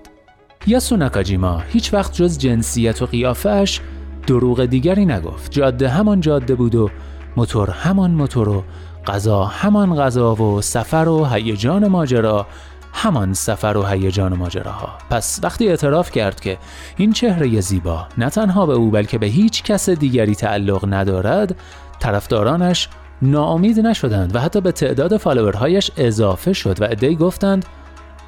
یاسو 0.69 0.97
ناکاجیما 0.97 1.63
هیچ 1.69 1.95
وقت 1.95 2.15
جز 2.15 2.39
جنسیت 2.39 3.03
و 3.03 3.07
قیافش 3.07 3.81
دروغ 4.27 4.65
دیگری 4.65 5.07
نگفت. 5.07 5.53
جاده 5.53 5.89
همان 5.89 6.21
جاده 6.21 6.55
بود 6.55 6.75
و 6.75 6.91
موتور 7.37 7.71
همان 7.71 8.11
موتور 8.11 8.49
و 8.49 8.65
غذا 9.07 9.45
همان 9.45 9.97
غذا 9.97 10.35
و 10.35 10.61
سفر 10.63 11.09
و 11.09 11.25
هیجان 11.25 11.89
ماجرا 11.89 12.47
همان 12.93 13.35
سفر 13.35 13.77
و 13.77 13.83
هیجان 13.83 14.35
ماجراها. 14.35 14.89
پس 15.11 15.41
وقتی 15.43 15.69
اعتراف 15.69 16.11
کرد 16.11 16.41
که 16.41 16.59
این 16.97 17.13
چهره 17.13 17.61
زیبا 17.61 18.07
نه 18.19 18.31
تنها 18.31 18.67
به 18.67 18.73
او 18.73 18.91
بلکه 18.91 19.19
به 19.19 19.27
هیچ 19.27 19.63
کس 19.63 19.91
دیگری 19.91 20.35
تعلق 20.35 20.95
ندارد 20.95 21.57
طرفدارانش 21.99 22.89
ناامید 23.23 23.81
نشدند 23.81 24.37
و 24.37 24.41
حتی 24.41 24.61
به 24.61 24.73
تعداد 24.73 25.17
فالوورهایش 25.17 25.91
اضافه 25.97 26.53
شد 26.53 26.83
و 26.83 26.85
ادهی 26.85 27.17
گفتند 27.17 27.65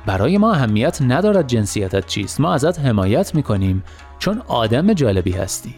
برای 0.07 0.39
ما 0.39 0.53
اهمیت 0.53 1.03
ندارد 1.03 1.47
جنسیتت 1.47 2.07
چیست. 2.07 2.41
ما 2.41 2.55
ازت 2.55 2.81
حمایت 2.81 3.35
می‌کنیم 3.35 3.83
چون 4.19 4.43
آدم 4.49 4.93
جالبی 4.93 5.33
هستی. 5.33 5.75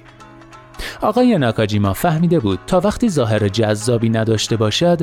آقای 1.01 1.39
ناکاجیما 1.39 1.93
فهمیده 1.93 2.41
بود 2.41 2.59
تا 2.67 2.81
وقتی 2.81 3.09
ظاهر 3.09 3.49
جذابی 3.49 4.11
نداشته 4.11 4.57
باشد 4.57 5.01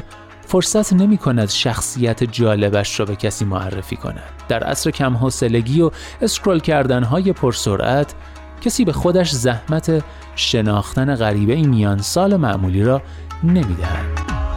فرصت 0.47 0.93
نمی 0.93 1.17
کند 1.17 1.49
شخصیت 1.49 2.23
جالبش 2.23 2.99
را 2.99 3.05
به 3.05 3.15
کسی 3.15 3.45
معرفی 3.45 3.95
کند. 3.95 4.29
در 4.47 4.63
عصر 4.63 4.91
کم 4.91 5.17
حوصلگی 5.17 5.81
و 5.81 5.91
اسکرول 6.21 6.59
کردن 6.59 7.03
های 7.03 7.33
پرسرعت 7.33 8.13
کسی 8.61 8.85
به 8.85 8.91
خودش 8.91 9.31
زحمت 9.31 10.03
شناختن 10.35 11.15
غریبه 11.15 11.53
این 11.53 11.69
میان 11.69 11.97
سال 11.97 12.37
معمولی 12.37 12.83
را 12.83 13.01
نمی‌دهد. 13.43 14.48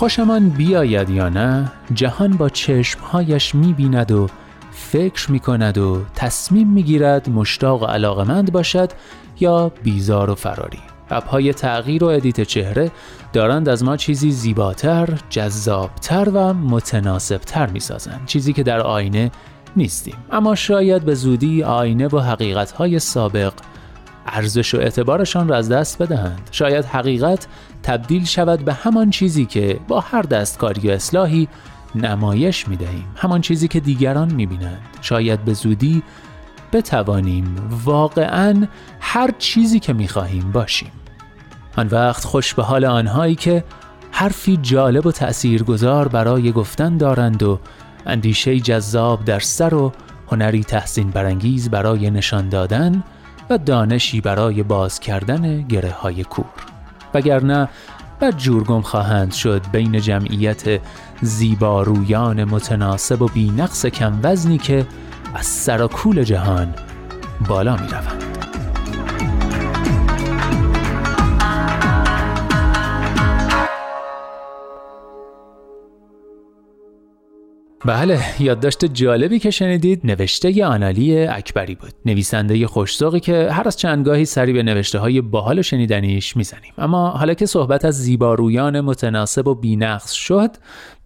خوشمان 0.00 0.48
بیاید 0.48 1.10
یا 1.10 1.28
نه 1.28 1.72
جهان 1.94 2.36
با 2.36 2.48
چشمهایش 2.48 3.54
می‌بیند 3.54 4.12
و 4.12 4.26
فکر 4.72 5.30
می‌کند 5.30 5.78
و 5.78 6.02
تصمیم 6.14 6.68
می‌گیرد 6.68 7.30
مشتاق 7.30 7.82
و 7.82 7.86
علاقمند 7.86 8.52
باشد 8.52 8.90
یا 9.40 9.72
بیزار 9.82 10.30
و 10.30 10.34
فراری. 10.34 10.78
اپهای 11.10 11.52
تغییر 11.52 12.04
و 12.04 12.06
ادیت 12.06 12.40
چهره 12.40 12.90
دارند 13.32 13.68
از 13.68 13.84
ما 13.84 13.96
چیزی 13.96 14.30
زیباتر، 14.30 15.08
جذابتر 15.30 16.28
و 16.34 16.54
متناسبتر 16.54 17.66
می‌سازند. 17.66 18.26
چیزی 18.26 18.52
که 18.52 18.62
در 18.62 18.80
آینه 18.80 19.30
نیستیم. 19.76 20.16
اما 20.32 20.54
شاید 20.54 21.04
به 21.04 21.14
زودی 21.14 21.62
آینه 21.62 22.08
و 22.08 22.18
حقیقتهای 22.18 22.98
سابق 22.98 23.52
ارزش 24.26 24.74
و 24.74 24.78
اعتبارشان 24.78 25.48
را 25.48 25.56
از 25.56 25.68
دست 25.68 26.02
بدهند. 26.02 26.48
شاید 26.52 26.84
حقیقت 26.84 27.46
تبدیل 27.82 28.24
شود 28.24 28.64
به 28.64 28.72
همان 28.72 29.10
چیزی 29.10 29.46
که 29.46 29.80
با 29.88 30.00
هر 30.00 30.22
دستکاری 30.22 30.88
و 30.88 30.90
اصلاحی 30.90 31.48
نمایش 31.94 32.68
می 32.68 32.76
دهیم 32.76 33.04
همان 33.16 33.40
چیزی 33.40 33.68
که 33.68 33.80
دیگران 33.80 34.32
می 34.32 34.46
بینند 34.46 34.80
شاید 35.00 35.44
به 35.44 35.52
زودی 35.52 36.02
بتوانیم 36.72 37.56
واقعا 37.84 38.66
هر 39.00 39.30
چیزی 39.38 39.80
که 39.80 39.92
می 39.92 40.08
خواهیم 40.08 40.52
باشیم. 40.52 40.90
آن 41.76 41.86
وقت 41.86 42.24
خوش 42.24 42.54
به 42.54 42.62
حال 42.62 42.84
آنهایی 42.84 43.34
که 43.34 43.64
حرفی 44.10 44.56
جالب 44.56 45.06
و 45.06 45.12
تأثیرگذار 45.12 46.08
برای 46.08 46.52
گفتن 46.52 46.96
دارند 46.96 47.42
و 47.42 47.60
اندیشه 48.06 48.60
جذاب 48.60 49.24
در 49.24 49.38
سر 49.38 49.74
و 49.74 49.92
هنری 50.30 50.64
تحسین 50.64 51.10
برانگیز 51.10 51.70
برای 51.70 52.10
نشان 52.10 52.48
دادن 52.48 53.02
و 53.50 53.58
دانشی 53.58 54.20
برای 54.20 54.62
باز 54.62 55.00
کردن 55.00 55.62
گره 55.62 55.90
های 55.90 56.24
کور 56.24 56.44
وگرنه 57.14 57.68
و 58.20 58.30
جورگم 58.30 58.80
خواهند 58.80 59.32
شد 59.32 59.62
بین 59.72 60.00
جمعیت 60.00 60.80
زیبارویان 61.22 62.44
متناسب 62.44 63.22
و 63.22 63.28
بینقص 63.28 63.86
کم 63.86 64.20
وزنی 64.22 64.58
که 64.58 64.86
از 65.34 65.46
سراکول 65.46 66.22
جهان 66.22 66.74
بالا 67.48 67.76
می 67.76 67.88
روند. 67.88 68.39
بله 77.84 78.20
یادداشت 78.40 78.84
جالبی 78.84 79.38
که 79.38 79.50
شنیدید 79.50 80.00
نوشته 80.04 80.66
آنالی 80.66 81.26
اکبری 81.26 81.74
بود. 81.74 81.92
نویسنده 82.06 82.66
خوشزوقی 82.66 83.20
که 83.20 83.48
هر 83.52 83.68
از 83.68 83.76
چندگاهی 83.76 84.24
سری 84.24 84.52
به 84.52 84.62
نوشته 84.62 84.98
های 84.98 85.20
باحال 85.20 85.58
و 85.58 85.62
شنیدنیش 85.62 86.36
می‌زنیم. 86.36 86.72
اما 86.78 87.08
حالا 87.08 87.34
که 87.34 87.46
صحبت 87.46 87.84
از 87.84 88.02
زیبارویان 88.02 88.80
متناسب 88.80 89.46
و 89.46 89.54
بینقص 89.54 90.12
شد 90.12 90.50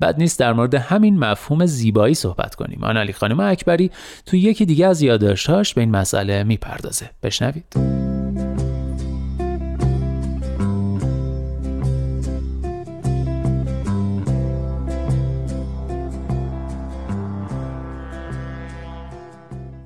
بد 0.00 0.18
نیست 0.18 0.38
در 0.38 0.52
مورد 0.52 0.74
همین 0.74 1.18
مفهوم 1.18 1.66
زیبایی 1.66 2.14
صحبت 2.14 2.54
کنیم. 2.54 2.84
آنالی 2.84 3.12
خانم 3.12 3.40
اکبری 3.40 3.90
تو 4.26 4.36
یکی 4.36 4.66
دیگه 4.66 4.86
از 4.86 5.02
یادداشتهاش 5.02 5.74
به 5.74 5.80
این 5.80 5.90
مسئله 5.90 6.44
می‌پردازه. 6.44 7.10
بشنوید. 7.22 7.64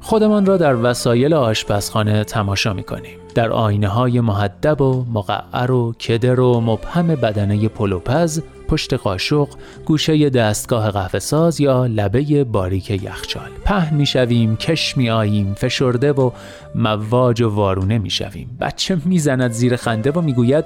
خودمان 0.08 0.46
را 0.46 0.56
در 0.56 0.76
وسایل 0.76 1.34
آشپزخانه 1.34 2.24
تماشا 2.24 2.72
می 2.72 2.82
کنیم. 2.82 3.18
در 3.34 3.50
آینه 3.50 3.88
های 3.88 4.20
محدب 4.20 4.80
و 4.80 5.04
مقعر 5.12 5.70
و 5.70 5.92
کدر 5.92 6.40
و 6.40 6.60
مبهم 6.60 7.06
بدنه 7.06 7.68
پلوپز، 7.68 8.42
پشت 8.68 8.94
قاشق، 8.94 9.48
گوشه 9.84 10.30
دستگاه 10.30 10.90
قهوه 10.90 11.18
ساز 11.18 11.60
یا 11.60 11.86
لبه 11.86 12.44
باریک 12.44 12.90
یخچال. 12.90 13.50
پهن 13.64 13.96
می 13.96 14.06
شویم، 14.06 14.56
کش 14.56 14.96
می 14.96 15.10
آییم، 15.10 15.54
فشرده 15.54 16.12
و 16.12 16.30
مواج 16.74 17.42
و 17.42 17.54
وارونه 17.54 17.98
می 17.98 18.10
شویم. 18.10 18.56
بچه 18.60 18.98
می 19.04 19.18
زند 19.18 19.50
زیر 19.50 19.76
خنده 19.76 20.10
و 20.10 20.20
می 20.20 20.32
گوید 20.32 20.64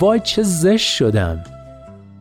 وای 0.00 0.20
چه 0.20 0.42
زشت 0.42 0.96
شدم. 0.96 1.44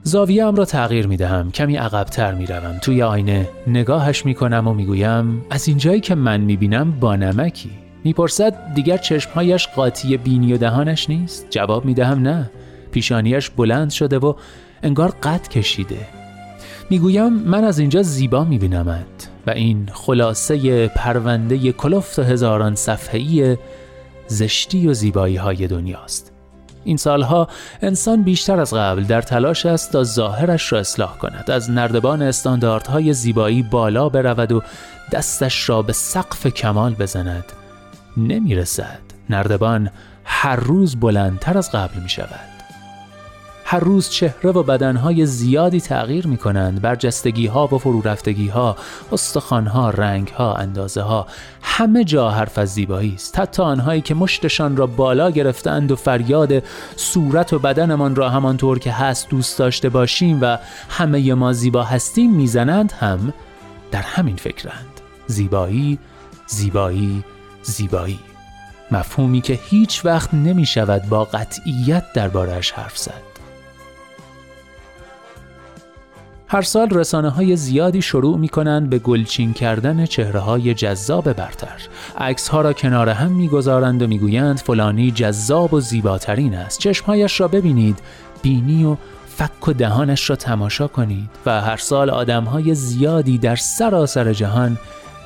زاویه 0.08 0.52
را 0.52 0.66
تغییر 0.66 1.08
می 1.08 1.18
دهم 1.18 1.52
کمی 1.52 1.76
عقبتر 1.76 2.34
می 2.34 2.46
روم 2.46 2.78
توی 2.82 3.04
آینه 3.04 3.50
نگاهش 3.68 4.26
می 4.26 4.34
کنم 4.34 4.68
و 4.68 4.74
می 4.74 4.86
گویم 4.86 5.46
از 5.50 5.68
اینجایی 5.68 6.00
که 6.00 6.16
من 6.16 6.42
می 6.42 6.58
بینم 6.58 6.92
با 7.00 7.16
نمکی. 7.16 7.70
می‌پرسد 8.04 8.74
دیگر 8.76 8.98
چشمهایش 8.98 9.68
قاطی 9.68 10.18
بینی 10.18 10.54
و 10.54 10.58
دهانش 10.58 11.10
نیست؟ 11.10 11.48
جواب 11.50 11.86
می 11.86 11.94
دهم 11.94 12.22
نه. 12.22 12.50
پیشانیش 12.92 13.50
بلند 13.50 13.90
شده 13.90 14.18
و 14.18 14.34
انگار 14.84 15.14
قد 15.24 15.48
کشیده. 15.48 16.08
می‌گویم 16.90 17.34
من 17.34 17.64
از 17.64 17.80
اینجا 17.80 18.02
زیبا 18.02 18.44
میبینمت. 18.44 19.30
و 19.48 19.52
این 19.52 19.90
خلاصه 19.94 20.88
پرونده 20.88 21.72
کلفت 21.72 22.20
هزاران 22.20 22.76
صفحه‌ای 22.76 23.58
زشتی 24.28 24.88
و 24.88 24.94
زیبایی 24.94 25.36
های 25.36 25.68
دنیاست. 25.68 26.37
این 26.88 26.98
سالها 26.98 27.48
انسان 27.82 28.24
بیشتر 28.24 28.60
از 28.60 28.74
قبل 28.74 29.04
در 29.04 29.22
تلاش 29.22 29.66
است 29.66 29.92
تا 29.92 30.04
ظاهرش 30.04 30.74
را 30.74 30.80
اصلاح 30.80 31.18
کند. 31.18 31.52
از 31.52 31.72
نردبان 31.72 32.22
استانداردهای 32.22 33.14
زیبایی 33.14 33.64
بالا 33.64 34.10
برود 34.10 34.52
و 34.52 34.62
دستش 35.12 35.70
را 35.70 35.82
به 35.82 35.94
سقف 35.94 36.48
کمال 36.48 36.94
بزند. 36.94 37.46
نمی‌رسد. 38.18 39.00
نردبان 39.30 39.90
هر 40.26 40.56
روز 40.56 40.96
بلندتر 40.96 41.58
از 41.58 41.72
قبل 41.72 42.00
می 42.00 42.10
شود 42.10 42.57
هر 43.70 43.80
روز 43.80 44.10
چهره 44.10 44.52
و 44.52 44.64
بدنهای 44.64 45.26
زیادی 45.26 45.82
تغییر 45.82 46.28
می 46.28 46.38
کنند 46.38 46.82
برجستگی 46.82 47.48
ها 47.48 47.68
و 47.68 47.78
فرو 47.78 48.02
رفتگی 48.02 48.48
ها 48.48 48.76
استخوان 49.12 49.68
ها 49.68 49.90
رنگ 49.90 50.28
ها 50.28 50.56
اندازه 50.56 51.02
ها 51.02 51.28
همه 51.62 52.04
جا 52.04 52.30
حرف 52.30 52.58
از 52.58 52.74
زیبایی 52.74 53.14
است. 53.14 53.40
حتی 53.40 53.64
آنهایی 53.64 54.02
که 54.02 54.16
مشتشان 54.16 54.78
را 54.78 54.88
بالا 54.88 55.30
گرفتند 55.32 55.92
و 55.92 55.96
فریاد 55.96 56.64
صورت 56.96 57.54
و 57.54 57.60
بدنمان 57.60 58.16
را 58.16 58.30
همانطور 58.30 58.80
که 58.80 58.92
هست 58.92 59.30
دوست 59.30 59.60
داشته 59.60 59.90
باشیم 59.90 60.40
و 60.42 60.58
همه 60.90 61.34
ما 61.34 61.54
زیبا 61.54 61.84
هستیم 61.84 62.32
می‌زنند 62.32 62.92
هم 62.92 63.34
در 63.92 64.02
همین 64.02 64.36
فکرند. 64.36 65.02
زیبایی 65.28 66.00
زیبایی 66.48 67.24
زیبایی. 67.62 68.20
مفهومی 68.92 69.42
که 69.42 69.60
هیچ 69.64 70.06
وقت 70.06 70.34
نمی 70.34 70.66
شود 70.66 71.10
با 71.10 71.24
قطعیت 71.24 72.14
دربارهش 72.14 72.72
حرف 72.72 72.98
زد. 72.98 73.27
هر 76.50 76.62
سال 76.62 76.90
رسانه 76.90 77.30
های 77.30 77.56
زیادی 77.56 78.02
شروع 78.02 78.38
می 78.38 78.50
کنند 78.50 78.90
به 78.90 79.00
گلچین 79.00 79.54
کردن 79.54 80.06
چهره 80.06 80.40
های 80.40 80.74
جذاب 80.74 81.34
برتر. 81.34 81.82
عکس 82.18 82.48
ها 82.48 82.62
را 82.62 82.74
کنار 82.74 83.10
هم 83.10 83.32
می 83.32 83.48
گذارند 83.48 84.02
و 84.02 84.08
می 84.08 84.20
گویند 84.20 84.60
فلانی 84.60 85.12
جذاب 85.12 85.74
و 85.74 85.80
زیباترین 85.80 86.56
است. 86.56 86.80
چشمهایش 86.80 87.40
را 87.40 87.48
ببینید، 87.48 88.00
بینی 88.42 88.86
و 88.86 88.96
فک 89.28 89.68
و 89.68 89.74
دهانش 89.74 90.30
را 90.30 90.36
تماشا 90.36 90.88
کنید 90.88 91.30
و 91.46 91.62
هر 91.62 91.78
سال 91.78 92.10
آدم 92.10 92.44
های 92.44 92.76
زیادی 92.76 93.38
در 93.38 93.56
سراسر 93.56 94.34
جهان 94.34 94.78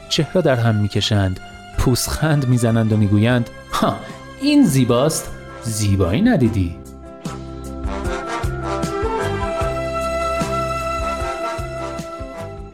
چهره 0.09 0.41
در 0.41 0.55
هم 0.55 0.75
می‌کشند 0.75 1.39
پوسخند 1.77 2.47
می‌زنند 2.47 2.93
و 2.93 2.97
می‌گویند 2.97 3.49
ها 3.73 3.95
این 4.41 4.65
زیباست 4.65 5.31
زیبایی 5.63 6.21
ندیدی 6.21 6.80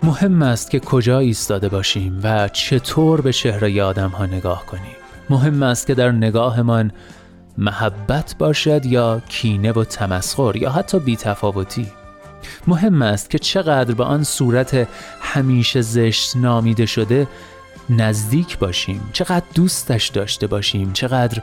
مهم 0.08 0.42
است 0.42 0.72
که 0.72 0.80
کجا 0.80 1.20
ایستاده 1.20 1.70
باشیم 1.70 2.20
و 2.24 2.48
چطور 2.48 3.22
به 3.22 3.34
چهره 3.34 3.84
آدم 3.84 4.10
ها 4.10 4.26
نگاه 4.26 4.66
کنیم. 4.66 4.96
مهم 5.30 5.64
است 5.64 5.88
که 5.88 5.96
در 5.96 6.12
نگاهمان 6.12 6.92
محبت 7.58 8.36
باشد 8.40 8.86
یا 8.86 9.22
کینه 9.30 9.72
و 9.72 9.84
تمسخر 9.84 10.56
یا 10.56 10.72
حتی 10.72 11.00
بیتفاوتی. 11.00 11.88
مهم 12.68 13.02
است 13.02 13.30
که 13.30 13.40
چقدر 13.40 13.94
به 13.94 14.04
آن 14.04 14.24
صورت 14.24 14.88
همیشه 15.22 15.82
زشت 15.82 16.38
نامیده 16.38 16.86
شده 16.86 17.28
نزدیک 17.90 18.60
باشیم 18.60 19.10
چقدر 19.14 19.46
دوستش 19.56 20.08
داشته 20.08 20.48
باشیم 20.48 20.94
چقدر 20.94 21.42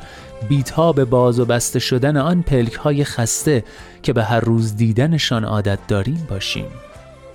بیتاب 0.48 1.04
باز 1.04 1.40
و 1.40 1.44
بسته 1.44 1.78
شدن 1.78 2.16
آن 2.16 2.42
پلک 2.42 2.74
های 2.74 3.04
خسته 3.04 3.64
که 4.02 4.12
به 4.12 4.24
هر 4.24 4.40
روز 4.40 4.76
دیدنشان 4.76 5.44
عادت 5.44 5.78
داریم 5.88 6.26
باشیم. 6.30 6.66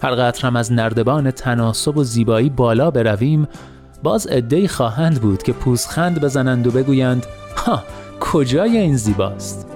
هر 0.02 0.16
قطر 0.16 0.48
هم 0.48 0.56
از 0.56 0.72
نردبان 0.72 1.32
تناسب 1.32 1.98
و 1.98 2.04
زیبایی 2.04 2.50
بالا 2.50 2.92
برویم 2.92 3.48
باز 4.04 4.28
عدهای 4.28 4.68
خواهند 4.68 5.22
بود 5.22 5.44
که 5.44 5.54
پوزخند 5.54 6.22
بزنند 6.22 6.68
و 6.68 6.72
بگویند 6.72 7.26
ها 7.58 7.84
کجای 8.20 8.78
این 8.78 8.98
زیباست 8.98 9.68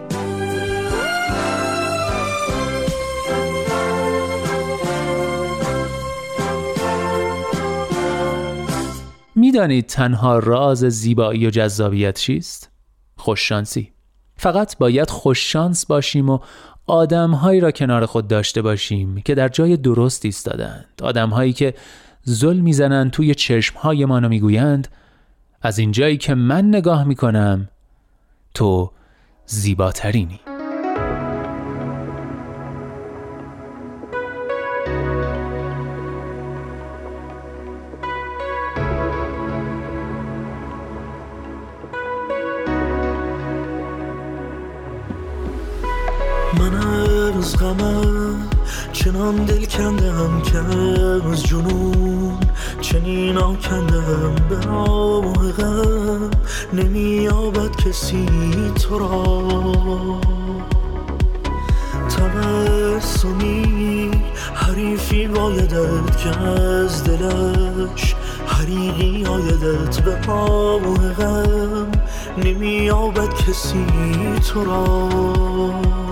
می‌دانید 9.35 9.85
تنها 9.85 10.39
راز 10.39 10.79
زیبایی 10.79 11.47
و 11.47 11.49
جذابیت 11.49 12.17
چیست؟ 12.17 12.71
خوششانسی 13.17 13.93
فقط 14.35 14.77
باید 14.77 15.09
خوششانس 15.09 15.85
باشیم 15.85 16.29
و 16.29 16.39
آدمهایی 16.87 17.59
را 17.59 17.71
کنار 17.71 18.05
خود 18.05 18.27
داشته 18.27 18.61
باشیم 18.61 19.21
که 19.21 19.35
در 19.35 19.47
جای 19.47 19.77
درست 19.77 20.25
ایستادند 20.25 20.85
آدمهایی 21.01 21.53
که 21.53 21.73
زل 22.23 22.57
می‌زنند 22.57 23.11
توی 23.11 23.35
چشمهایمان 23.35 24.25
و 24.25 24.29
می‌گویند 24.29 24.87
از 25.61 25.79
اینجایی 25.79 26.17
که 26.17 26.35
من 26.35 26.67
نگاه 26.67 27.03
می‌کنم 27.03 27.69
تو 28.53 28.91
زیباترینی. 29.45 30.39
از 47.43 47.57
غمم 47.57 48.49
چنان 48.93 49.35
دل 49.35 49.65
کندم 49.65 50.41
که 50.41 50.57
از 50.57 51.43
جنون 51.43 52.37
چنین 52.81 53.37
آکندم 53.37 54.35
به 54.49 54.65
راه 54.65 55.51
غم 55.51 56.29
نمیابد 56.73 57.75
کسی 57.75 58.25
تو 58.81 58.99
را. 58.99 60.21
تبسمی 62.09 63.61
حریفی 64.53 65.27
بایدد 65.27 66.15
که 66.17 66.39
از 66.39 67.03
دلش 67.03 68.15
حریقی 68.47 69.25
آیدت 69.25 70.01
به 70.01 70.27
راه 70.27 71.13
غم 71.13 71.91
نمیابد 72.37 73.33
کسی 73.33 73.85
تو 74.53 74.63
را. 74.65 76.02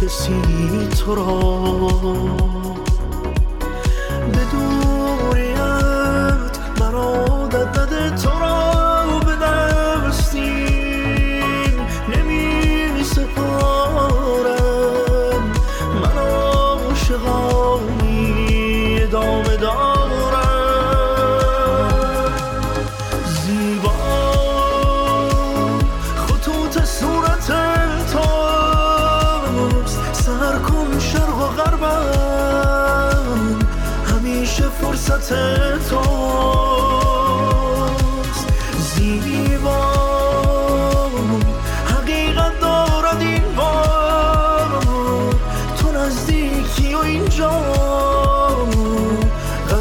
کسی 0.00 0.88
تو 0.88 1.14
را. 1.14 2.55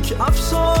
یک 0.00 0.20
افسانه 0.20 0.79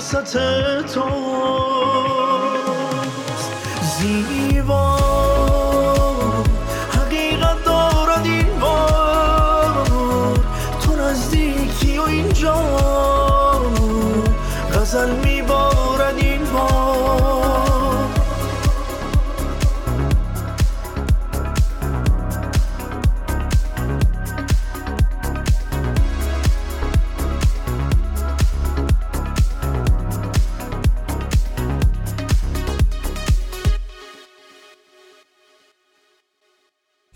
فرصت 0.00 0.36
توست 0.94 1.00
زیبا 3.98 4.89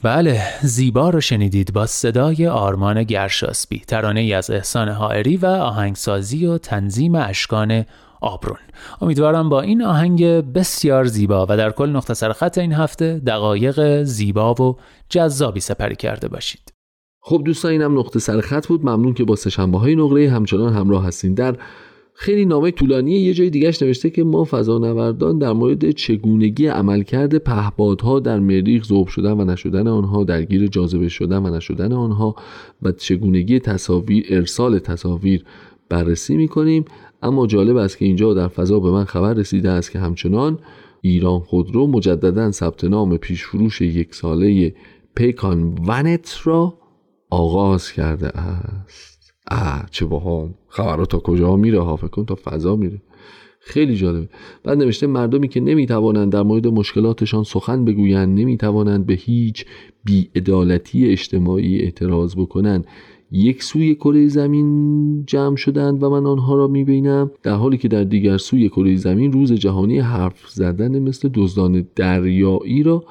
بله 0.04 0.42
زیبا 0.62 1.10
رو 1.10 1.20
شنیدید 1.20 1.72
با 1.72 1.86
صدای 1.86 2.46
آرمان 2.46 3.02
گرشاسبی 3.02 3.78
ترانه 3.78 4.20
ای 4.20 4.32
از 4.32 4.50
احسان 4.50 4.88
حائری 4.88 5.36
و 5.36 5.46
آهنگسازی 5.46 6.46
و 6.46 6.58
تنظیم 6.58 7.14
اشکان 7.14 7.84
آبرون. 8.20 8.58
امیدوارم 9.00 9.48
با 9.48 9.60
این 9.60 9.82
آهنگ 9.82 10.24
بسیار 10.52 11.04
زیبا 11.04 11.46
و 11.48 11.56
در 11.56 11.70
کل 11.70 11.90
نقطه 11.90 12.14
سرخط 12.14 12.58
این 12.58 12.72
هفته 12.72 13.18
دقایق 13.26 14.02
زیبا 14.02 14.54
و 14.54 14.76
جذابی 15.08 15.60
سپری 15.60 15.96
کرده 15.96 16.28
باشید. 16.28 16.72
خب 17.22 17.42
دوستان 17.44 17.70
اینم 17.70 17.98
نقطه 17.98 18.18
سرخط 18.18 18.66
بود. 18.66 18.80
ممنون 18.84 19.14
که 19.14 19.24
با 19.24 19.36
سهشنبه 19.36 19.78
های 19.78 19.96
نقره 19.96 20.30
همچنان 20.30 20.72
همراه 20.72 21.06
هستین. 21.06 21.34
در 21.34 21.56
خیلی 22.16 22.44
نامه 22.44 22.70
طولانی 22.70 23.12
یه 23.12 23.34
جای 23.34 23.50
دیگهش 23.50 23.82
نوشته 23.82 24.10
که 24.10 24.24
ما 24.24 24.44
فضانوردان 24.44 25.38
در 25.38 25.52
مورد 25.52 25.90
چگونگی 25.90 26.66
عملکرد 26.66 27.38
پهپادها 27.38 28.20
در 28.20 28.38
مریخ 28.38 28.84
ذوب 28.84 29.08
شدن 29.08 29.32
و 29.32 29.44
نشدن 29.44 29.88
آنها 29.88 30.24
درگیر 30.24 30.66
جاذبه 30.66 31.08
شدن 31.08 31.46
و 31.46 31.56
نشدن 31.56 31.92
آنها 31.92 32.36
و 32.82 32.92
چگونگی 32.92 33.58
تصاویر 33.60 34.26
ارسال 34.28 34.78
تصاویر 34.78 35.44
بررسی 35.88 36.36
می‌کنیم. 36.36 36.84
اما 37.22 37.46
جالب 37.46 37.76
است 37.76 37.98
که 37.98 38.04
اینجا 38.04 38.34
در 38.34 38.48
فضا 38.48 38.80
به 38.80 38.90
من 38.90 39.04
خبر 39.04 39.34
رسیده 39.34 39.70
است 39.70 39.90
که 39.90 39.98
همچنان 39.98 40.58
ایران 41.00 41.40
خودرو 41.40 41.86
مجددا 41.86 42.50
ثبت 42.50 42.84
نام 42.84 43.16
پیشفروش 43.16 43.80
یک 43.80 44.14
ساله 44.14 44.74
پیکان 45.14 45.78
ونت 45.88 46.36
را 46.44 46.74
آغاز 47.30 47.92
کرده 47.92 48.28
است. 48.28 49.13
اه 49.50 49.86
چه 49.90 50.06
باحال. 50.06 50.48
خبرها 50.68 51.04
تا 51.04 51.18
کجا 51.18 51.56
میره 51.56 51.80
ها؟ 51.80 51.96
فکر 51.96 52.08
کن 52.08 52.24
تا 52.24 52.38
فضا 52.44 52.76
میره. 52.76 53.02
خیلی 53.60 53.96
جالبه. 53.96 54.28
بعد 54.64 54.78
نوشته 54.78 55.06
مردمی 55.06 55.48
که 55.48 55.60
نمی‌توانند 55.60 56.32
در 56.32 56.42
مورد 56.42 56.66
مشکلاتشان 56.66 57.44
سخن 57.44 57.84
بگویند 57.84 58.38
نمی‌توانند 58.40 59.06
به 59.06 59.14
هیچ 59.14 59.66
بیعدالتی 60.04 61.06
اجتماعی 61.08 61.80
اعتراض 61.80 62.36
بکنند. 62.36 62.86
یک 63.32 63.62
سوی 63.62 63.94
کره 63.94 64.28
زمین 64.28 65.24
جمع 65.26 65.56
شدند 65.56 66.02
و 66.02 66.10
من 66.10 66.26
آنها 66.26 66.56
را 66.56 66.68
می‌بینم. 66.68 67.30
در 67.42 67.54
حالی 67.54 67.78
که 67.78 67.88
در 67.88 68.04
دیگر 68.04 68.36
سوی 68.36 68.68
کره 68.68 68.96
زمین 68.96 69.32
روز 69.32 69.52
جهانی 69.52 69.98
حرف 69.98 70.48
زدن 70.48 70.98
مثل 70.98 71.30
دزدان 71.34 71.86
دریایی 71.96 72.82
را 72.82 73.04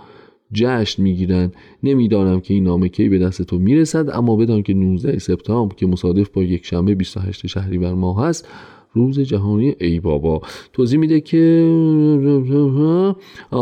جشن 0.53 1.03
می‌گیرند 1.03 1.55
نمی‌دانم 1.83 2.39
که 2.39 2.53
این 2.53 2.63
نامه 2.63 2.89
کی 2.89 3.09
به 3.09 3.19
دست 3.19 3.41
تو 3.41 3.59
می‌رسد 3.59 4.09
اما 4.09 4.35
بدان 4.35 4.63
که 4.63 4.73
19 4.73 5.19
سپتامبر 5.19 5.75
که 5.75 5.87
مصادف 5.87 6.29
با 6.29 6.43
یک 6.43 6.65
شنبه 6.65 6.95
28 6.95 7.47
شهریور 7.47 7.93
ماه 7.93 8.25
هست 8.25 8.47
روز 8.95 9.19
جهانی 9.19 9.75
ای 9.79 9.99
بابا. 9.99 10.41
توضیح 10.73 10.99
میده 10.99 11.21
که 11.21 11.63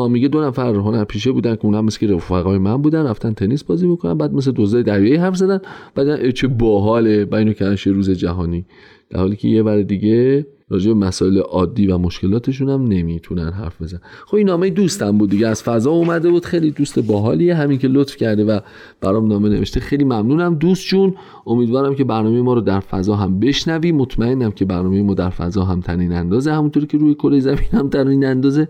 میگه 0.10 0.28
دو 0.28 0.42
نفر 0.42 0.76
هنرپیشه 0.76 1.32
بودن 1.32 1.56
که 1.56 1.66
اونم 1.66 1.86
مثل 1.86 2.00
که 2.00 2.08
رفقای 2.08 2.58
من 2.58 2.78
بودن 2.78 3.06
رفتن 3.06 3.34
تنیس 3.34 3.64
بازی 3.64 3.88
می‌کنن 3.88 4.14
بعد 4.14 4.34
مثل 4.34 4.52
دوزای 4.52 4.84
دریایی 4.84 5.16
حرف 5.16 5.36
زدن 5.36 5.60
بعد 5.96 6.32
چه 6.32 6.48
باحاله 6.48 7.26
با 7.26 7.38
اینو 7.38 7.54
کردن 7.54 7.76
روز 7.86 8.10
جهانی. 8.10 8.66
در 9.12 9.20
حالی 9.20 9.36
که 9.36 9.48
یه 9.48 9.64
بر 9.64 9.82
دیگه 9.82 10.46
راجع 10.70 10.88
به 10.88 10.94
مسائل 10.94 11.38
عادی 11.38 11.88
و 11.88 11.98
مشکلاتشون 11.98 12.70
هم 12.70 12.88
نمی‌تونن 12.88 13.50
حرف 13.52 13.82
بزن 13.82 14.00
خب 14.26 14.36
این 14.36 14.48
نامه 14.48 14.70
دوستم 14.70 15.18
بود 15.18 15.30
دیگه 15.30 15.48
از 15.48 15.64
فضا 15.64 15.92
اومده 15.92 16.30
بود 16.30 16.46
خیلی 16.46 16.72
دوست 16.72 17.00
باحالیه 17.00 17.56
همین 17.56 17.80
که 17.80 17.88
لطف 17.88 18.16
کرده 18.16 18.44
و 18.44 18.60
برام 19.02 19.28
نامه 19.28 19.50
نوشته. 19.50 19.80
خیلی 19.80 20.04
ممنونم 20.04 20.56
دوست 20.56 20.88
جون. 20.88 21.16
امیدوارم 21.48 21.96
که 21.96 22.04
برنامه 22.04 22.42
ما 22.42 22.54
رو 22.54 22.62
در 22.62 22.80
فضا 22.80 23.16
هم 23.16 23.40
بشنوی. 23.40 23.92
مطمئنم 23.92 24.52
که 24.52 24.66
برنامه 24.66 25.04
ما 25.04 25.14
در 25.14 25.30
فضا 25.30 25.64
هم 25.64 25.82
تنین 25.82 26.14
اندازه 26.14 26.54
همونطوری 26.54 26.88
که 26.88 26.98
روی 26.98 27.14
کره 27.14 27.40
زمین 27.40 27.70
هم 27.72 27.90
تنین 27.90 28.26
اندازه. 28.26 28.68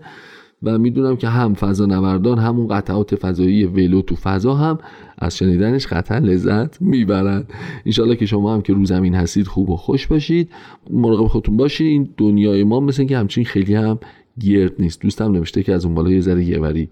و 0.62 0.78
می‌دونم 0.78 1.16
که 1.16 1.28
هم 1.28 1.54
فضا 1.54 1.86
نوردان 1.86 2.38
همون 2.38 2.68
قطعات 2.68 3.14
فضایی 3.14 3.64
ولو 3.64 4.02
تو 4.02 4.16
فضا 4.16 4.54
هم 4.54 4.78
از 5.18 5.36
شنیدنش 5.36 5.86
قطعا 5.86 6.18
لذت 6.18 6.82
می‌برند. 6.82 7.52
انشالله 7.86 8.16
که 8.16 8.26
شما 8.26 8.54
هم 8.54 8.62
که 8.62 8.72
رو 8.72 8.84
زمین 8.84 9.14
هستید 9.14 9.46
خوب 9.46 9.70
و 9.70 9.76
خوش 9.76 10.06
باشید. 10.06 10.50
مراقب 10.90 11.26
خودتون 11.26 11.56
باشید 11.56 11.86
این 11.86 12.08
دنیای 12.16 12.64
ما 12.64 12.80
مثل 12.80 13.04
که 13.04 13.18
همچین 13.18 13.44
خیلی 13.44 13.74
هم 13.74 13.98
گرد 14.40 14.72
نیست. 14.78 15.00
دوستم 15.00 15.32
نوشته 15.32 15.62
که 15.62 15.72
از 15.72 15.84
اون 15.84 15.94
بالا 15.94 16.10
یه 16.10 16.20
ذره 16.20 16.44
یه 16.44 16.58
وری 16.58 16.88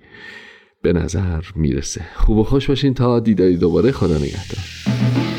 به 0.83 0.93
نظر 0.93 1.43
می‌رسه. 1.57 2.01
خوب 2.15 2.37
و 2.37 2.45
خوش 2.45 2.69
باشین. 2.69 2.95
تا 2.95 3.21
دیداری 3.21 3.57
دوباره. 3.57 3.93
خدا 3.93 4.17
نگهدار. 4.17 5.30